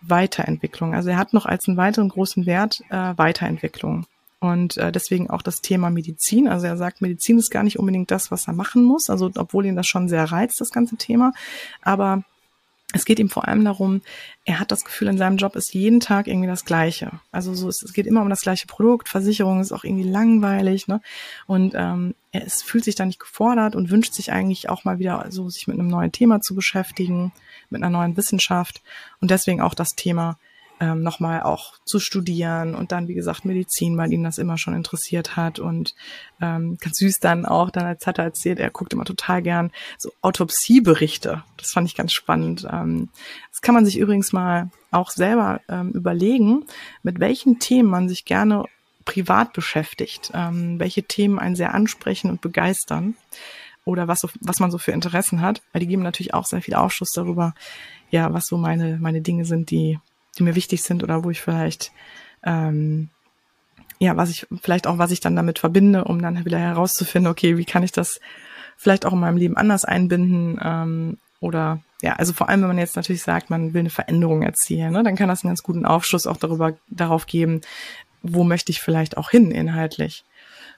[0.01, 0.93] Weiterentwicklung.
[0.93, 4.05] Also er hat noch als einen weiteren großen Wert äh, Weiterentwicklung.
[4.43, 6.49] Und äh, deswegen auch das Thema Medizin.
[6.49, 9.09] Also er sagt, Medizin ist gar nicht unbedingt das, was er machen muss.
[9.09, 11.31] Also obwohl ihn das schon sehr reizt, das ganze Thema.
[11.81, 12.25] Aber
[12.91, 14.01] es geht ihm vor allem darum,
[14.43, 17.21] er hat das Gefühl, in seinem Job ist jeden Tag irgendwie das Gleiche.
[17.31, 20.89] Also so, es, es geht immer um das gleiche Produkt, Versicherung ist auch irgendwie langweilig,
[20.89, 20.99] ne?
[21.47, 24.99] Und ähm, er ist, fühlt sich da nicht gefordert und wünscht sich eigentlich auch mal
[24.99, 27.31] wieder so, sich mit einem neuen Thema zu beschäftigen,
[27.69, 28.81] mit einer neuen Wissenschaft
[29.21, 30.37] und deswegen auch das Thema
[30.83, 34.73] ähm, nochmal auch zu studieren und dann, wie gesagt, Medizin, weil ihn das immer schon
[34.73, 35.95] interessiert hat und
[36.41, 39.71] ähm, ganz süß dann auch, dann als hat er erzählt, er guckt immer total gern
[39.97, 41.41] so Autopsieberichte.
[41.55, 42.67] Das fand ich ganz spannend.
[42.69, 43.07] Ähm,
[43.51, 46.65] das kann man sich übrigens mal auch selber ähm, überlegen,
[47.01, 48.65] mit welchen Themen man sich gerne
[49.05, 53.15] privat beschäftigt, ähm, welche Themen einen sehr ansprechen und begeistern
[53.85, 56.61] oder was, so, was man so für Interessen hat, weil die geben natürlich auch sehr
[56.61, 57.53] viel Aufschluss darüber,
[58.11, 59.99] ja, was so meine, meine Dinge sind, die,
[60.37, 61.91] die mir wichtig sind oder wo ich vielleicht,
[62.43, 63.09] ähm,
[63.99, 67.57] ja, was ich, vielleicht auch, was ich dann damit verbinde, um dann wieder herauszufinden, okay,
[67.57, 68.19] wie kann ich das
[68.77, 72.77] vielleicht auch in meinem Leben anders einbinden ähm, oder ja, also vor allem, wenn man
[72.77, 75.85] jetzt natürlich sagt, man will eine Veränderung erzielen, ne, dann kann das einen ganz guten
[75.85, 77.61] Aufschluss auch darüber darauf geben,
[78.21, 80.25] wo möchte ich vielleicht auch hin inhaltlich.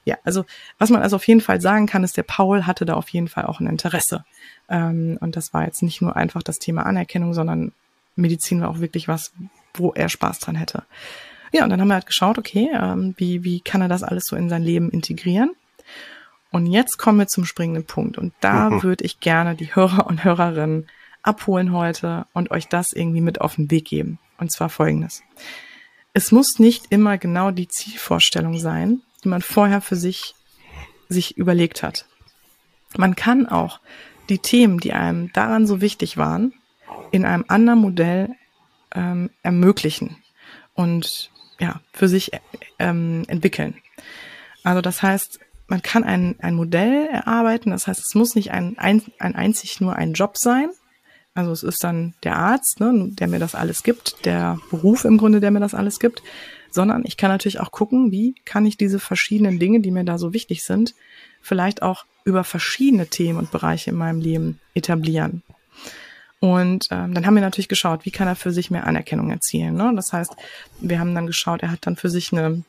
[0.03, 0.45] Ja, also
[0.77, 3.27] was man also auf jeden Fall sagen kann, ist, der Paul hatte da auf jeden
[3.27, 4.23] Fall auch ein Interesse.
[4.69, 7.71] Ähm, und das war jetzt nicht nur einfach das Thema Anerkennung, sondern
[8.15, 9.33] Medizin war auch wirklich was,
[9.73, 10.83] wo er Spaß dran hätte.
[11.51, 14.25] Ja, und dann haben wir halt geschaut, okay, ähm, wie, wie kann er das alles
[14.25, 15.51] so in sein Leben integrieren?
[16.51, 18.17] Und jetzt kommen wir zum springenden Punkt.
[18.17, 18.83] Und da mhm.
[18.83, 20.87] würde ich gerne die Hörer und Hörerinnen
[21.21, 24.19] abholen heute und euch das irgendwie mit auf den Weg geben.
[24.37, 25.23] Und zwar folgendes.
[26.13, 30.35] Es muss nicht immer genau die Zielvorstellung sein, die man vorher für sich,
[31.09, 32.05] sich überlegt hat.
[32.95, 33.79] Man kann auch
[34.29, 36.53] die Themen, die einem daran so wichtig waren,
[37.15, 38.29] in einem anderen Modell
[38.93, 40.17] ähm, ermöglichen
[40.73, 42.31] und ja, für sich
[42.77, 43.75] ähm, entwickeln.
[44.63, 48.77] Also das heißt, man kann ein, ein Modell erarbeiten, das heißt, es muss nicht ein,
[48.77, 50.69] ein, ein einzig nur ein Job sein.
[51.33, 55.17] Also es ist dann der Arzt, ne, der mir das alles gibt, der Beruf im
[55.17, 56.21] Grunde, der mir das alles gibt,
[56.69, 60.17] sondern ich kann natürlich auch gucken, wie kann ich diese verschiedenen Dinge, die mir da
[60.17, 60.95] so wichtig sind,
[61.41, 65.43] vielleicht auch über verschiedene Themen und Bereiche in meinem Leben etablieren.
[66.39, 69.75] Und ähm, dann haben wir natürlich geschaut, wie kann er für sich mehr Anerkennung erzielen.
[69.75, 69.93] Ne?
[69.95, 70.35] Das heißt,
[70.79, 72.63] wir haben dann geschaut, er hat dann für sich eine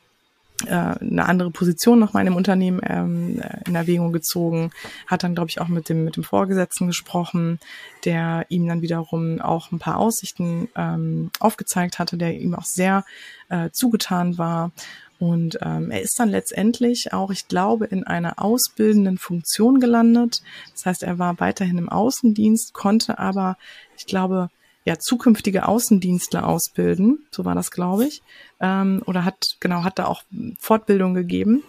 [0.64, 4.70] äh, eine andere Position noch mal in dem Unternehmen ähm, in Erwägung gezogen,
[5.06, 7.58] hat dann, glaube ich, auch mit dem, mit dem Vorgesetzten gesprochen,
[8.06, 13.04] der ihm dann wiederum auch ein paar Aussichten ähm, aufgezeigt hatte, der ihm auch sehr
[13.50, 14.72] äh, zugetan war.
[15.18, 20.42] Und ähm, er ist dann letztendlich auch, ich glaube, in einer ausbildenden Funktion gelandet.
[20.72, 23.56] Das heißt, er war weiterhin im Außendienst, konnte aber,
[23.96, 24.50] ich glaube,
[24.86, 28.22] ja, zukünftige Außendienstler ausbilden, so war das, glaube ich,
[28.60, 30.22] ähm, oder hat, genau, hat da auch
[30.60, 31.64] Fortbildung gegeben.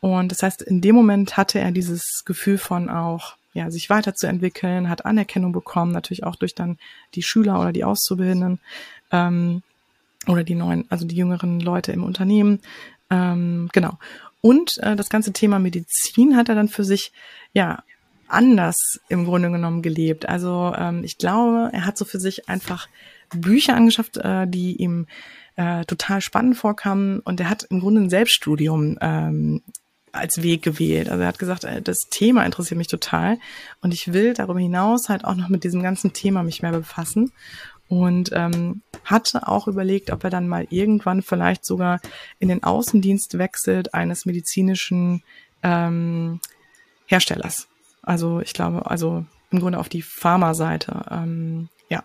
[0.00, 4.88] Und das heißt, in dem Moment hatte er dieses Gefühl von auch, ja, sich weiterzuentwickeln,
[4.88, 6.78] hat Anerkennung bekommen, natürlich auch durch dann
[7.14, 8.58] die Schüler oder die Auszubildenden
[9.10, 9.62] ähm,
[10.26, 12.60] oder die neuen, also die jüngeren Leute im Unternehmen.
[13.10, 13.98] Ähm, genau.
[14.40, 17.12] Und äh, das ganze Thema Medizin hat er dann für sich
[17.52, 17.82] ja
[18.28, 20.28] anders im Grunde genommen gelebt.
[20.28, 22.88] Also ähm, ich glaube, er hat so für sich einfach
[23.34, 25.06] Bücher angeschafft, äh, die ihm
[25.56, 29.62] äh, total spannend vorkamen und er hat im Grunde ein Selbststudium ähm,
[30.10, 31.08] als Weg gewählt.
[31.08, 33.38] Also er hat gesagt, äh, das Thema interessiert mich total
[33.80, 37.32] und ich will darüber hinaus halt auch noch mit diesem ganzen Thema mich mehr befassen
[37.92, 42.00] und ähm, hatte auch überlegt, ob er dann mal irgendwann vielleicht sogar
[42.38, 45.22] in den Außendienst wechselt eines medizinischen
[45.62, 46.40] ähm,
[47.04, 47.68] Herstellers.
[48.00, 51.04] Also ich glaube, also im Grunde auf die Pharma-Seite.
[51.10, 52.04] Ähm, ja.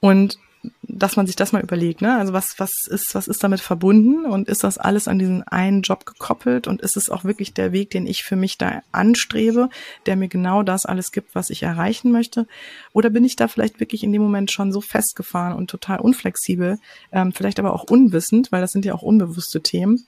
[0.00, 0.38] Und
[0.82, 2.16] dass man sich das mal überlegt, ne?
[2.16, 5.82] Also was, was ist, was ist damit verbunden und ist das alles an diesen einen
[5.82, 9.68] Job gekoppelt und ist es auch wirklich der Weg, den ich für mich da anstrebe,
[10.06, 12.46] der mir genau das alles gibt, was ich erreichen möchte?
[12.92, 16.78] Oder bin ich da vielleicht wirklich in dem Moment schon so festgefahren und total unflexibel,
[17.12, 20.06] ähm, vielleicht aber auch unwissend, weil das sind ja auch unbewusste Themen,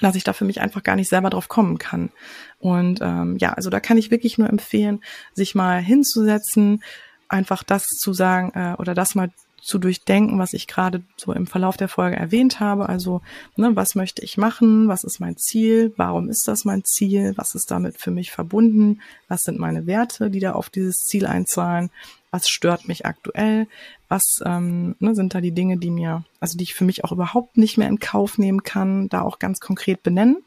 [0.00, 2.10] dass ich da für mich einfach gar nicht selber drauf kommen kann.
[2.58, 5.00] Und ähm, ja, also da kann ich wirklich nur empfehlen,
[5.34, 6.82] sich mal hinzusetzen,
[7.28, 11.46] einfach das zu sagen äh, oder das mal zu durchdenken, was ich gerade so im
[11.46, 12.88] Verlauf der Folge erwähnt habe.
[12.88, 13.20] Also,
[13.56, 14.88] ne, was möchte ich machen?
[14.88, 15.92] Was ist mein Ziel?
[15.96, 17.34] Warum ist das mein Ziel?
[17.36, 19.00] Was ist damit für mich verbunden?
[19.28, 21.90] Was sind meine Werte, die da auf dieses Ziel einzahlen?
[22.30, 23.66] Was stört mich aktuell?
[24.08, 27.12] Was ähm, ne, sind da die Dinge, die mir, also die ich für mich auch
[27.12, 30.38] überhaupt nicht mehr in Kauf nehmen kann, da auch ganz konkret benennen?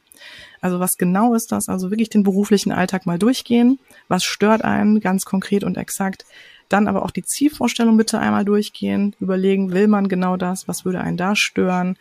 [0.62, 1.70] Also was genau ist das?
[1.70, 3.80] Also wirklich den beruflichen Alltag mal durchgehen.
[4.08, 6.26] Was stört einen ganz konkret und exakt?
[6.72, 11.02] Dann aber auch die Zielvorstellung bitte einmal durchgehen, überlegen, will man genau das, was würde
[11.02, 11.98] einen da stören?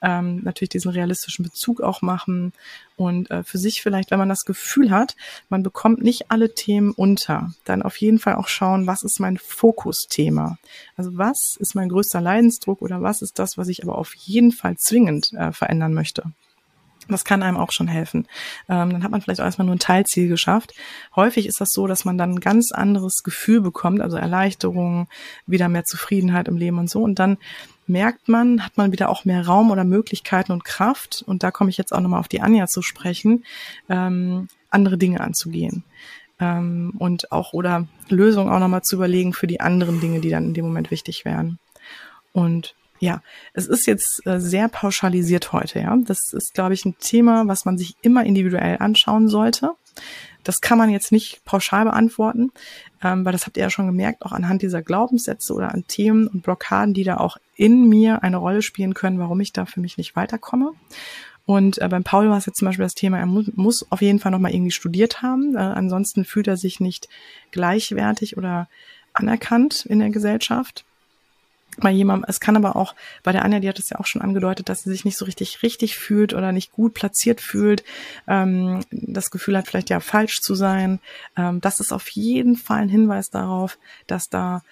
[0.00, 2.52] Ähm, natürlich diesen realistischen Bezug auch machen
[2.96, 5.16] und äh, für sich vielleicht, wenn man das Gefühl hat,
[5.48, 9.38] man bekommt nicht alle Themen unter, dann auf jeden Fall auch schauen, was ist mein
[9.38, 10.56] Fokusthema?
[10.96, 14.52] Also was ist mein größter Leidensdruck oder was ist das, was ich aber auf jeden
[14.52, 16.32] Fall zwingend äh, verändern möchte?
[17.08, 18.26] Das kann einem auch schon helfen.
[18.68, 20.72] Ähm, dann hat man vielleicht auch erstmal nur ein Teilziel geschafft.
[21.16, 25.08] Häufig ist das so, dass man dann ein ganz anderes Gefühl bekommt, also Erleichterung,
[25.46, 27.02] wieder mehr Zufriedenheit im Leben und so.
[27.02, 27.38] Und dann
[27.86, 31.22] merkt man, hat man wieder auch mehr Raum oder Möglichkeiten und Kraft.
[31.26, 33.44] Und da komme ich jetzt auch nochmal auf die Anja zu sprechen,
[33.88, 35.84] ähm, andere Dinge anzugehen.
[36.40, 40.46] Ähm, und auch oder Lösungen auch nochmal zu überlegen für die anderen Dinge, die dann
[40.46, 41.58] in dem Moment wichtig wären.
[42.32, 43.20] Und ja,
[43.52, 45.96] es ist jetzt äh, sehr pauschalisiert heute, ja.
[46.04, 49.72] Das ist, glaube ich, ein Thema, was man sich immer individuell anschauen sollte.
[50.44, 52.52] Das kann man jetzt nicht pauschal beantworten,
[53.02, 56.28] ähm, weil das habt ihr ja schon gemerkt, auch anhand dieser Glaubenssätze oder an Themen
[56.28, 59.80] und Blockaden, die da auch in mir eine Rolle spielen können, warum ich da für
[59.80, 60.70] mich nicht weiterkomme.
[61.44, 64.00] Und äh, beim Paul war es jetzt zum Beispiel das Thema, er mu muss auf
[64.00, 65.56] jeden Fall nochmal irgendwie studiert haben.
[65.56, 67.08] Äh, ansonsten fühlt er sich nicht
[67.50, 68.68] gleichwertig oder
[69.12, 70.84] anerkannt in der Gesellschaft
[71.78, 74.22] bei jemandem, es kann aber auch, bei der Anja, die hat es ja auch schon
[74.22, 77.82] angedeutet, dass sie sich nicht so richtig richtig fühlt oder nicht gut platziert fühlt,
[78.28, 81.00] ähm, das Gefühl hat, vielleicht ja falsch zu sein.
[81.36, 84.62] Ähm, das ist auf jeden Fall ein Hinweis darauf, dass da,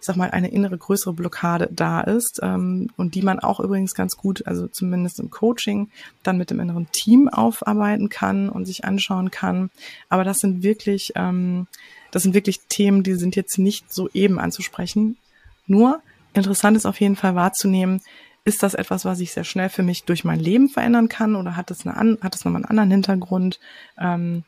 [0.00, 3.94] ich sag mal, eine innere größere Blockade da ist ähm, und die man auch übrigens
[3.94, 5.90] ganz gut, also zumindest im Coaching,
[6.22, 9.70] dann mit dem inneren Team aufarbeiten kann und sich anschauen kann.
[10.08, 11.66] Aber das sind wirklich, ähm,
[12.12, 15.18] das sind wirklich Themen, die sind jetzt nicht so eben anzusprechen.
[15.66, 16.00] Nur
[16.36, 18.00] interessant ist auf jeden Fall wahrzunehmen,
[18.44, 21.56] ist das etwas, was ich sehr schnell für mich durch mein Leben verändern kann oder
[21.56, 23.58] hat es, eine, hat es nochmal einen anderen Hintergrund?
[23.98, 24.44] Ähm,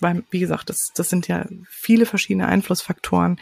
[0.00, 3.38] weil, wie gesagt, das, das sind ja viele verschiedene Einflussfaktoren,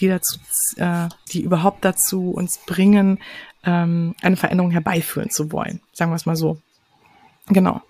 [0.00, 0.38] die dazu,
[0.76, 3.18] äh, die überhaupt dazu uns bringen,
[3.64, 5.80] ähm, eine Veränderung herbeiführen zu wollen.
[5.92, 6.60] Sagen wir es mal so.
[7.48, 7.80] Genau.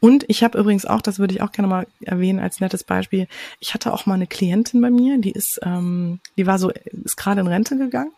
[0.00, 3.26] Und ich habe übrigens auch, das würde ich auch gerne mal erwähnen als nettes Beispiel,
[3.60, 7.16] ich hatte auch mal eine Klientin bei mir, die ist, ähm, die war so, ist
[7.16, 8.12] gerade in Rente gegangen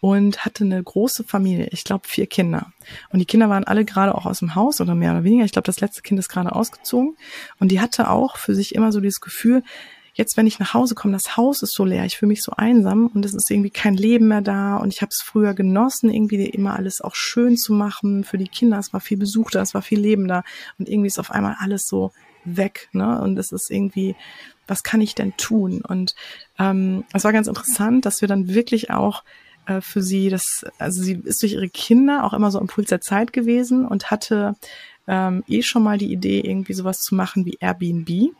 [0.00, 2.72] und hatte eine große Familie, ich glaube vier Kinder.
[3.10, 5.44] Und die Kinder waren alle gerade auch aus dem Haus oder mehr oder weniger.
[5.44, 7.16] Ich glaube, das letzte Kind ist gerade ausgezogen.
[7.58, 9.62] Und die hatte auch für sich immer so dieses Gefühl,
[10.16, 12.52] jetzt, wenn ich nach Hause komme, das Haus ist so leer, ich fühle mich so
[12.56, 16.10] einsam und es ist irgendwie kein Leben mehr da und ich habe es früher genossen,
[16.10, 18.78] irgendwie immer alles auch schön zu machen für die Kinder.
[18.78, 20.42] Es war viel Besuch da, es war viel Leben da
[20.78, 22.12] und irgendwie ist auf einmal alles so
[22.44, 23.20] weg, ne?
[23.20, 24.16] Und es ist irgendwie,
[24.66, 25.82] was kann ich denn tun?
[25.86, 26.14] Und
[26.58, 29.22] ähm, es war ganz interessant, dass wir dann wirklich auch
[29.66, 32.88] äh, für sie, das, also sie ist durch ihre Kinder auch immer so im Puls
[32.88, 34.54] der Zeit gewesen und hatte
[35.06, 38.32] ähm, eh schon mal die Idee, irgendwie sowas zu machen wie Airbnb.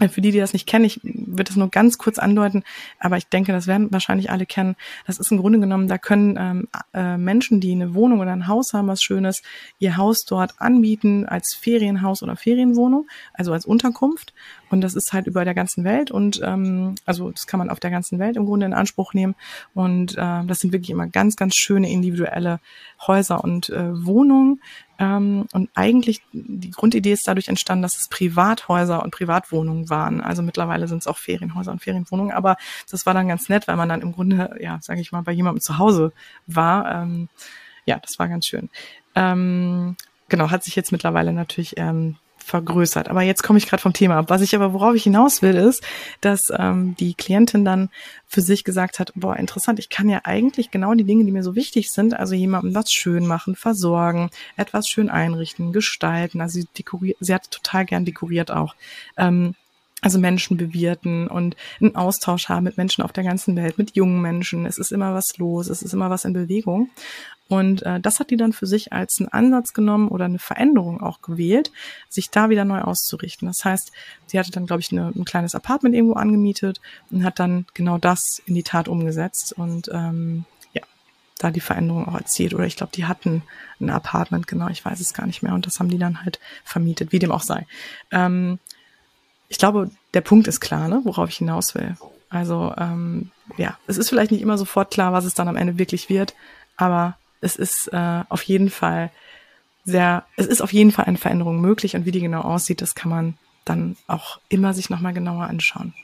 [0.00, 2.64] Äh, für die, die das nicht kennen, ich würde es nur ganz kurz andeuten,
[2.98, 4.76] aber ich denke, das werden wahrscheinlich alle kennen.
[5.06, 8.48] Das ist im Grunde genommen, da können ähm, äh, Menschen, die eine Wohnung oder ein
[8.48, 9.42] Haus haben, was Schönes,
[9.78, 14.34] ihr Haus dort anbieten als Ferienhaus oder Ferienwohnung, also als Unterkunft.
[14.70, 17.78] Und das ist halt über der ganzen Welt und ähm, also das kann man auf
[17.78, 19.36] der ganzen Welt im Grunde in Anspruch nehmen.
[19.72, 22.58] Und äh, das sind wirklich immer ganz, ganz schöne individuelle
[23.06, 24.60] Häuser und äh, Wohnungen.
[24.98, 30.20] Ähm, und eigentlich die Grundidee ist dadurch entstanden, dass es Privathäuser und Privatwohnungen waren.
[30.20, 32.32] Also mittlerweile sind es auch Ferienhäuser und Ferienwohnungen.
[32.32, 32.56] Aber
[32.90, 35.32] das war dann ganz nett, weil man dann im Grunde, ja, sage ich mal, bei
[35.32, 36.12] jemandem zu Hause
[36.46, 37.02] war.
[37.02, 37.28] Ähm,
[37.86, 38.70] ja, das war ganz schön.
[39.14, 39.96] Ähm,
[40.28, 43.08] genau, hat sich jetzt mittlerweile natürlich ähm, vergrößert.
[43.08, 44.26] Aber jetzt komme ich gerade vom Thema ab.
[44.28, 45.82] Was ich aber, worauf ich hinaus will, ist,
[46.20, 47.88] dass ähm, die Klientin dann
[48.26, 51.42] für sich gesagt hat, boah, interessant, ich kann ja eigentlich genau die Dinge, die mir
[51.42, 56.40] so wichtig sind, also jemandem was schön machen, versorgen, etwas schön einrichten, gestalten.
[56.40, 58.74] Also sie dekoriert, sie hat total gern dekoriert auch.
[59.16, 59.54] Ähm,
[60.04, 64.20] also Menschen bewirten und einen Austausch haben mit Menschen auf der ganzen Welt, mit jungen
[64.20, 64.66] Menschen.
[64.66, 66.90] Es ist immer was los, es ist immer was in Bewegung.
[67.48, 71.02] Und äh, das hat die dann für sich als einen Ansatz genommen oder eine Veränderung
[71.02, 71.70] auch gewählt,
[72.08, 73.46] sich da wieder neu auszurichten.
[73.46, 73.92] Das heißt,
[74.26, 76.80] sie hatte dann, glaube ich, eine, ein kleines Apartment irgendwo angemietet
[77.10, 80.82] und hat dann genau das in die Tat umgesetzt und ähm, ja,
[81.38, 82.54] da die Veränderung auch erzielt.
[82.54, 83.42] Oder ich glaube, die hatten
[83.78, 85.52] ein Apartment, genau, ich weiß es gar nicht mehr.
[85.52, 87.66] Und das haben die dann halt vermietet, wie dem auch sei.
[88.10, 88.58] Ähm,
[89.48, 91.96] ich glaube, der Punkt ist klar, ne, worauf ich hinaus will.
[92.30, 95.78] Also ähm, ja, es ist vielleicht nicht immer sofort klar, was es dann am Ende
[95.78, 96.34] wirklich wird,
[96.76, 99.10] aber es ist äh, auf jeden Fall
[99.84, 102.94] sehr, es ist auf jeden Fall eine Veränderung möglich und wie die genau aussieht, das
[102.94, 105.94] kann man dann auch immer sich nochmal genauer anschauen.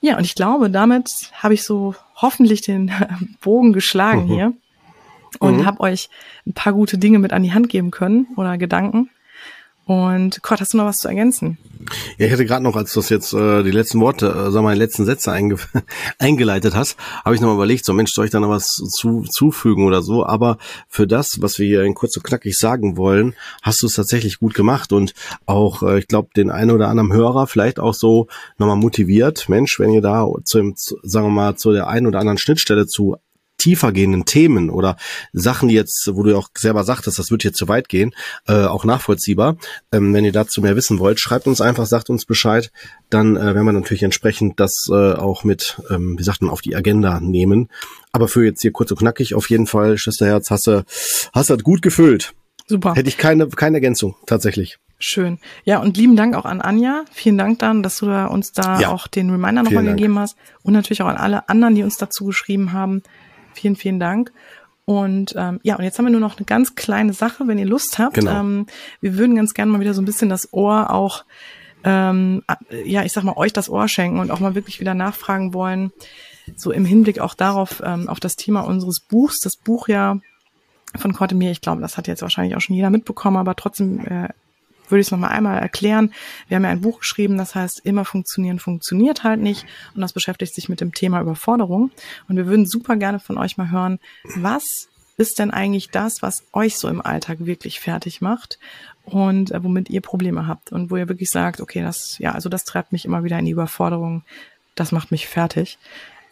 [0.00, 2.92] Ja, und ich glaube, damit habe ich so hoffentlich den
[3.40, 4.32] Bogen geschlagen mhm.
[4.32, 4.52] hier
[5.38, 5.66] und mhm.
[5.66, 6.10] habe euch
[6.46, 9.10] ein paar gute Dinge mit an die Hand geben können oder Gedanken.
[9.84, 11.58] Und Gott, hast du noch was zu ergänzen?
[12.16, 14.64] Ja, ich hatte gerade noch, als du das jetzt äh, die letzten Worte, äh, sagen
[14.64, 15.56] wir, die letzten Sätze einge
[16.18, 19.24] eingeleitet hast, habe ich noch mal überlegt, so Mensch, soll ich da noch was zu,
[19.28, 20.24] zufügen oder so?
[20.24, 23.94] Aber für das, was wir hier in kurz und knackig sagen wollen, hast du es
[23.94, 25.14] tatsächlich gut gemacht und
[25.46, 29.48] auch, äh, ich glaube, den einen oder anderen Hörer vielleicht auch so nochmal motiviert.
[29.48, 33.16] Mensch, wenn ihr da zu, sagen wir mal, zu der einen oder anderen Schnittstelle zu
[33.62, 34.96] tiefer gehenden Themen oder
[35.32, 38.12] Sachen, die jetzt, wo du auch selber sagtest, das wird hier zu weit gehen,
[38.48, 39.56] äh, auch nachvollziehbar.
[39.92, 42.72] Ähm, wenn ihr dazu mehr wissen wollt, schreibt uns einfach, sagt uns Bescheid.
[43.08, 46.60] Dann äh, werden wir natürlich entsprechend das äh, auch mit, ähm, wie sagt man, auf
[46.60, 47.68] die Agenda nehmen.
[48.10, 50.84] Aber für jetzt hier kurz und knackig auf jeden Fall, Schwesterherz, hast du,
[51.32, 52.34] hast du gut gefüllt.
[52.66, 52.94] Super.
[52.94, 54.78] Hätte ich keine, keine Ergänzung, tatsächlich.
[54.98, 55.38] Schön.
[55.64, 57.04] Ja, und lieben Dank auch an Anja.
[57.10, 58.88] Vielen Dank dann, dass du da uns da ja.
[58.90, 60.36] auch den Reminder nochmal gegeben hast.
[60.62, 63.02] Und natürlich auch an alle anderen, die uns dazu geschrieben haben.
[63.54, 64.32] Vielen, vielen Dank.
[64.84, 67.66] Und ähm, ja, und jetzt haben wir nur noch eine ganz kleine Sache, wenn ihr
[67.66, 68.14] Lust habt.
[68.14, 68.40] Genau.
[68.40, 68.66] Ähm,
[69.00, 71.24] wir würden ganz gerne mal wieder so ein bisschen das Ohr auch,
[71.84, 72.42] ähm,
[72.84, 75.92] ja, ich sag mal, euch das Ohr schenken und auch mal wirklich wieder nachfragen wollen,
[76.56, 79.38] so im Hinblick auch darauf, ähm, auf das Thema unseres Buchs.
[79.38, 80.18] Das Buch ja
[80.96, 81.52] von Korte mir.
[81.52, 84.28] Ich glaube, das hat jetzt wahrscheinlich auch schon jeder mitbekommen, aber trotzdem äh,
[84.88, 86.12] würde ich es nochmal einmal erklären.
[86.48, 89.64] Wir haben ja ein Buch geschrieben, das heißt, immer funktionieren funktioniert halt nicht.
[89.94, 91.90] Und das beschäftigt sich mit dem Thema Überforderung.
[92.28, 93.98] Und wir würden super gerne von euch mal hören,
[94.36, 98.58] was ist denn eigentlich das, was euch so im Alltag wirklich fertig macht
[99.04, 102.48] und äh, womit ihr Probleme habt und wo ihr wirklich sagt, okay, das, ja, also
[102.48, 104.24] das treibt mich immer wieder in die Überforderung,
[104.74, 105.78] das macht mich fertig.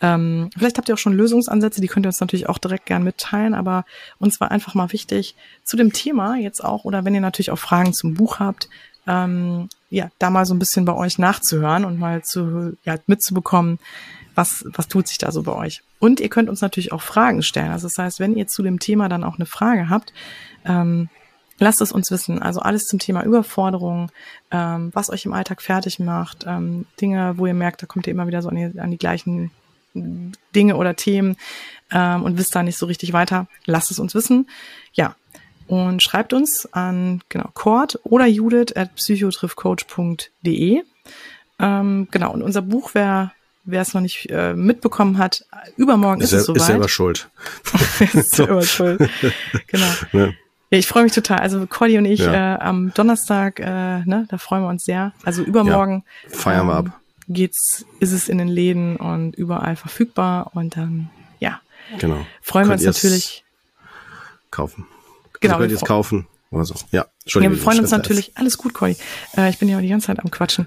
[0.00, 3.04] Ähm, vielleicht habt ihr auch schon Lösungsansätze, die könnt ihr uns natürlich auch direkt gern
[3.04, 3.84] mitteilen, aber
[4.18, 7.58] uns war einfach mal wichtig, zu dem Thema jetzt auch, oder wenn ihr natürlich auch
[7.58, 8.68] Fragen zum Buch habt,
[9.06, 13.78] ähm, ja, da mal so ein bisschen bei euch nachzuhören und mal zu, ja, mitzubekommen,
[14.34, 15.82] was, was tut sich da so bei euch.
[15.98, 17.72] Und ihr könnt uns natürlich auch Fragen stellen.
[17.72, 20.12] Also das heißt, wenn ihr zu dem Thema dann auch eine Frage habt,
[20.64, 21.08] ähm,
[21.58, 22.40] lasst es uns wissen.
[22.40, 24.10] Also alles zum Thema Überforderung,
[24.50, 28.12] ähm, was euch im Alltag fertig macht, ähm, Dinge, wo ihr merkt, da kommt ihr
[28.12, 29.50] immer wieder so an die, an die gleichen
[29.94, 31.36] Dinge oder Themen
[31.90, 34.48] ähm, und wisst da nicht so richtig weiter, lasst es uns wissen.
[34.92, 35.16] Ja,
[35.66, 40.82] und schreibt uns an genau Cord oder Judith at psychotriffcoach.de.
[41.58, 43.32] Ähm, genau, und unser Buch, wer
[43.64, 45.44] wer es noch nicht äh, mitbekommen hat,
[45.76, 46.56] übermorgen ist, ist es soweit.
[46.60, 47.28] Ist selber schuld.
[48.14, 49.10] ist selber schuld.
[49.66, 49.86] Genau.
[50.12, 50.28] Ja.
[50.72, 51.38] Ja, ich freue mich total.
[51.40, 52.54] Also Cordy und ich ja.
[52.54, 53.64] äh, am Donnerstag, äh,
[54.04, 55.12] ne, da freuen wir uns sehr.
[55.24, 56.04] Also übermorgen.
[56.30, 56.99] Ja, feiern wir ähm, ab
[57.32, 61.60] geht's, ist es in den Läden und überall verfügbar und dann, ja.
[61.98, 62.24] Genau.
[62.42, 63.44] Freuen wir uns natürlich.
[64.50, 64.86] Kaufen.
[65.40, 65.54] Genau.
[65.54, 66.74] Also könnt ihr es kaufen oder so.
[66.90, 67.54] Ja, Entschuldigung.
[67.54, 68.96] Ja, wir freuen uns natürlich, alles gut, Cordy.
[69.36, 70.66] Äh, ich bin ja auch die ganze Zeit am Quatschen.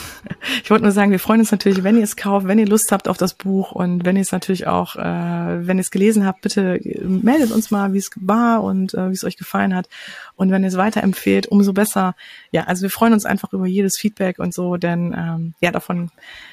[0.64, 2.90] ich wollte nur sagen, wir freuen uns natürlich, wenn ihr es kauft, wenn ihr Lust
[2.90, 6.24] habt auf das Buch und wenn ihr es natürlich auch, äh, wenn ihr es gelesen
[6.24, 9.90] habt, bitte meldet uns mal, wie es war und äh, wie es euch gefallen hat.
[10.36, 12.14] Und wenn ihr es weiterempfehlt, umso besser.
[12.50, 16.10] Ja, also wir freuen uns einfach über jedes Feedback und so, denn ähm, ja, davon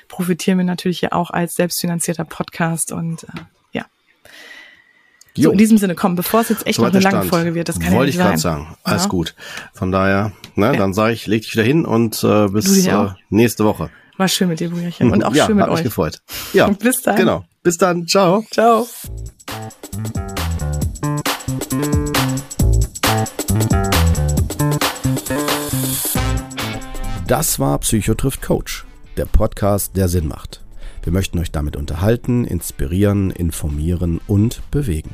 [0.10, 3.28] profitieren wir natürlich ja auch als selbstfinanzierter Podcast und äh,
[5.44, 7.30] so, in diesem Sinne, komm, bevor es jetzt echt noch eine lange Stand.
[7.30, 8.78] Folge wird, das kann Wollte ja nicht ich gerade sagen.
[8.84, 9.10] Alles ja.
[9.10, 9.36] gut.
[9.74, 10.74] Von daher, ne, ja.
[10.74, 13.90] dann sage ich, leg dich wieder hin und äh, bis äh, nächste Woche.
[14.18, 15.12] War schön mit dir, Brüderchen.
[15.12, 15.80] Und auch ja, schön mit hat euch.
[15.80, 16.22] Mich gefreut.
[16.54, 16.68] Ja.
[16.80, 17.16] bis dann.
[17.16, 17.46] Genau.
[17.62, 18.08] Bis dann.
[18.08, 18.44] Ciao.
[18.52, 18.88] Ciao.
[27.28, 28.86] Das war Psychotrift Coach,
[29.18, 30.64] der Podcast, der Sinn macht.
[31.04, 35.14] Wir möchten euch damit unterhalten, inspirieren, informieren und bewegen.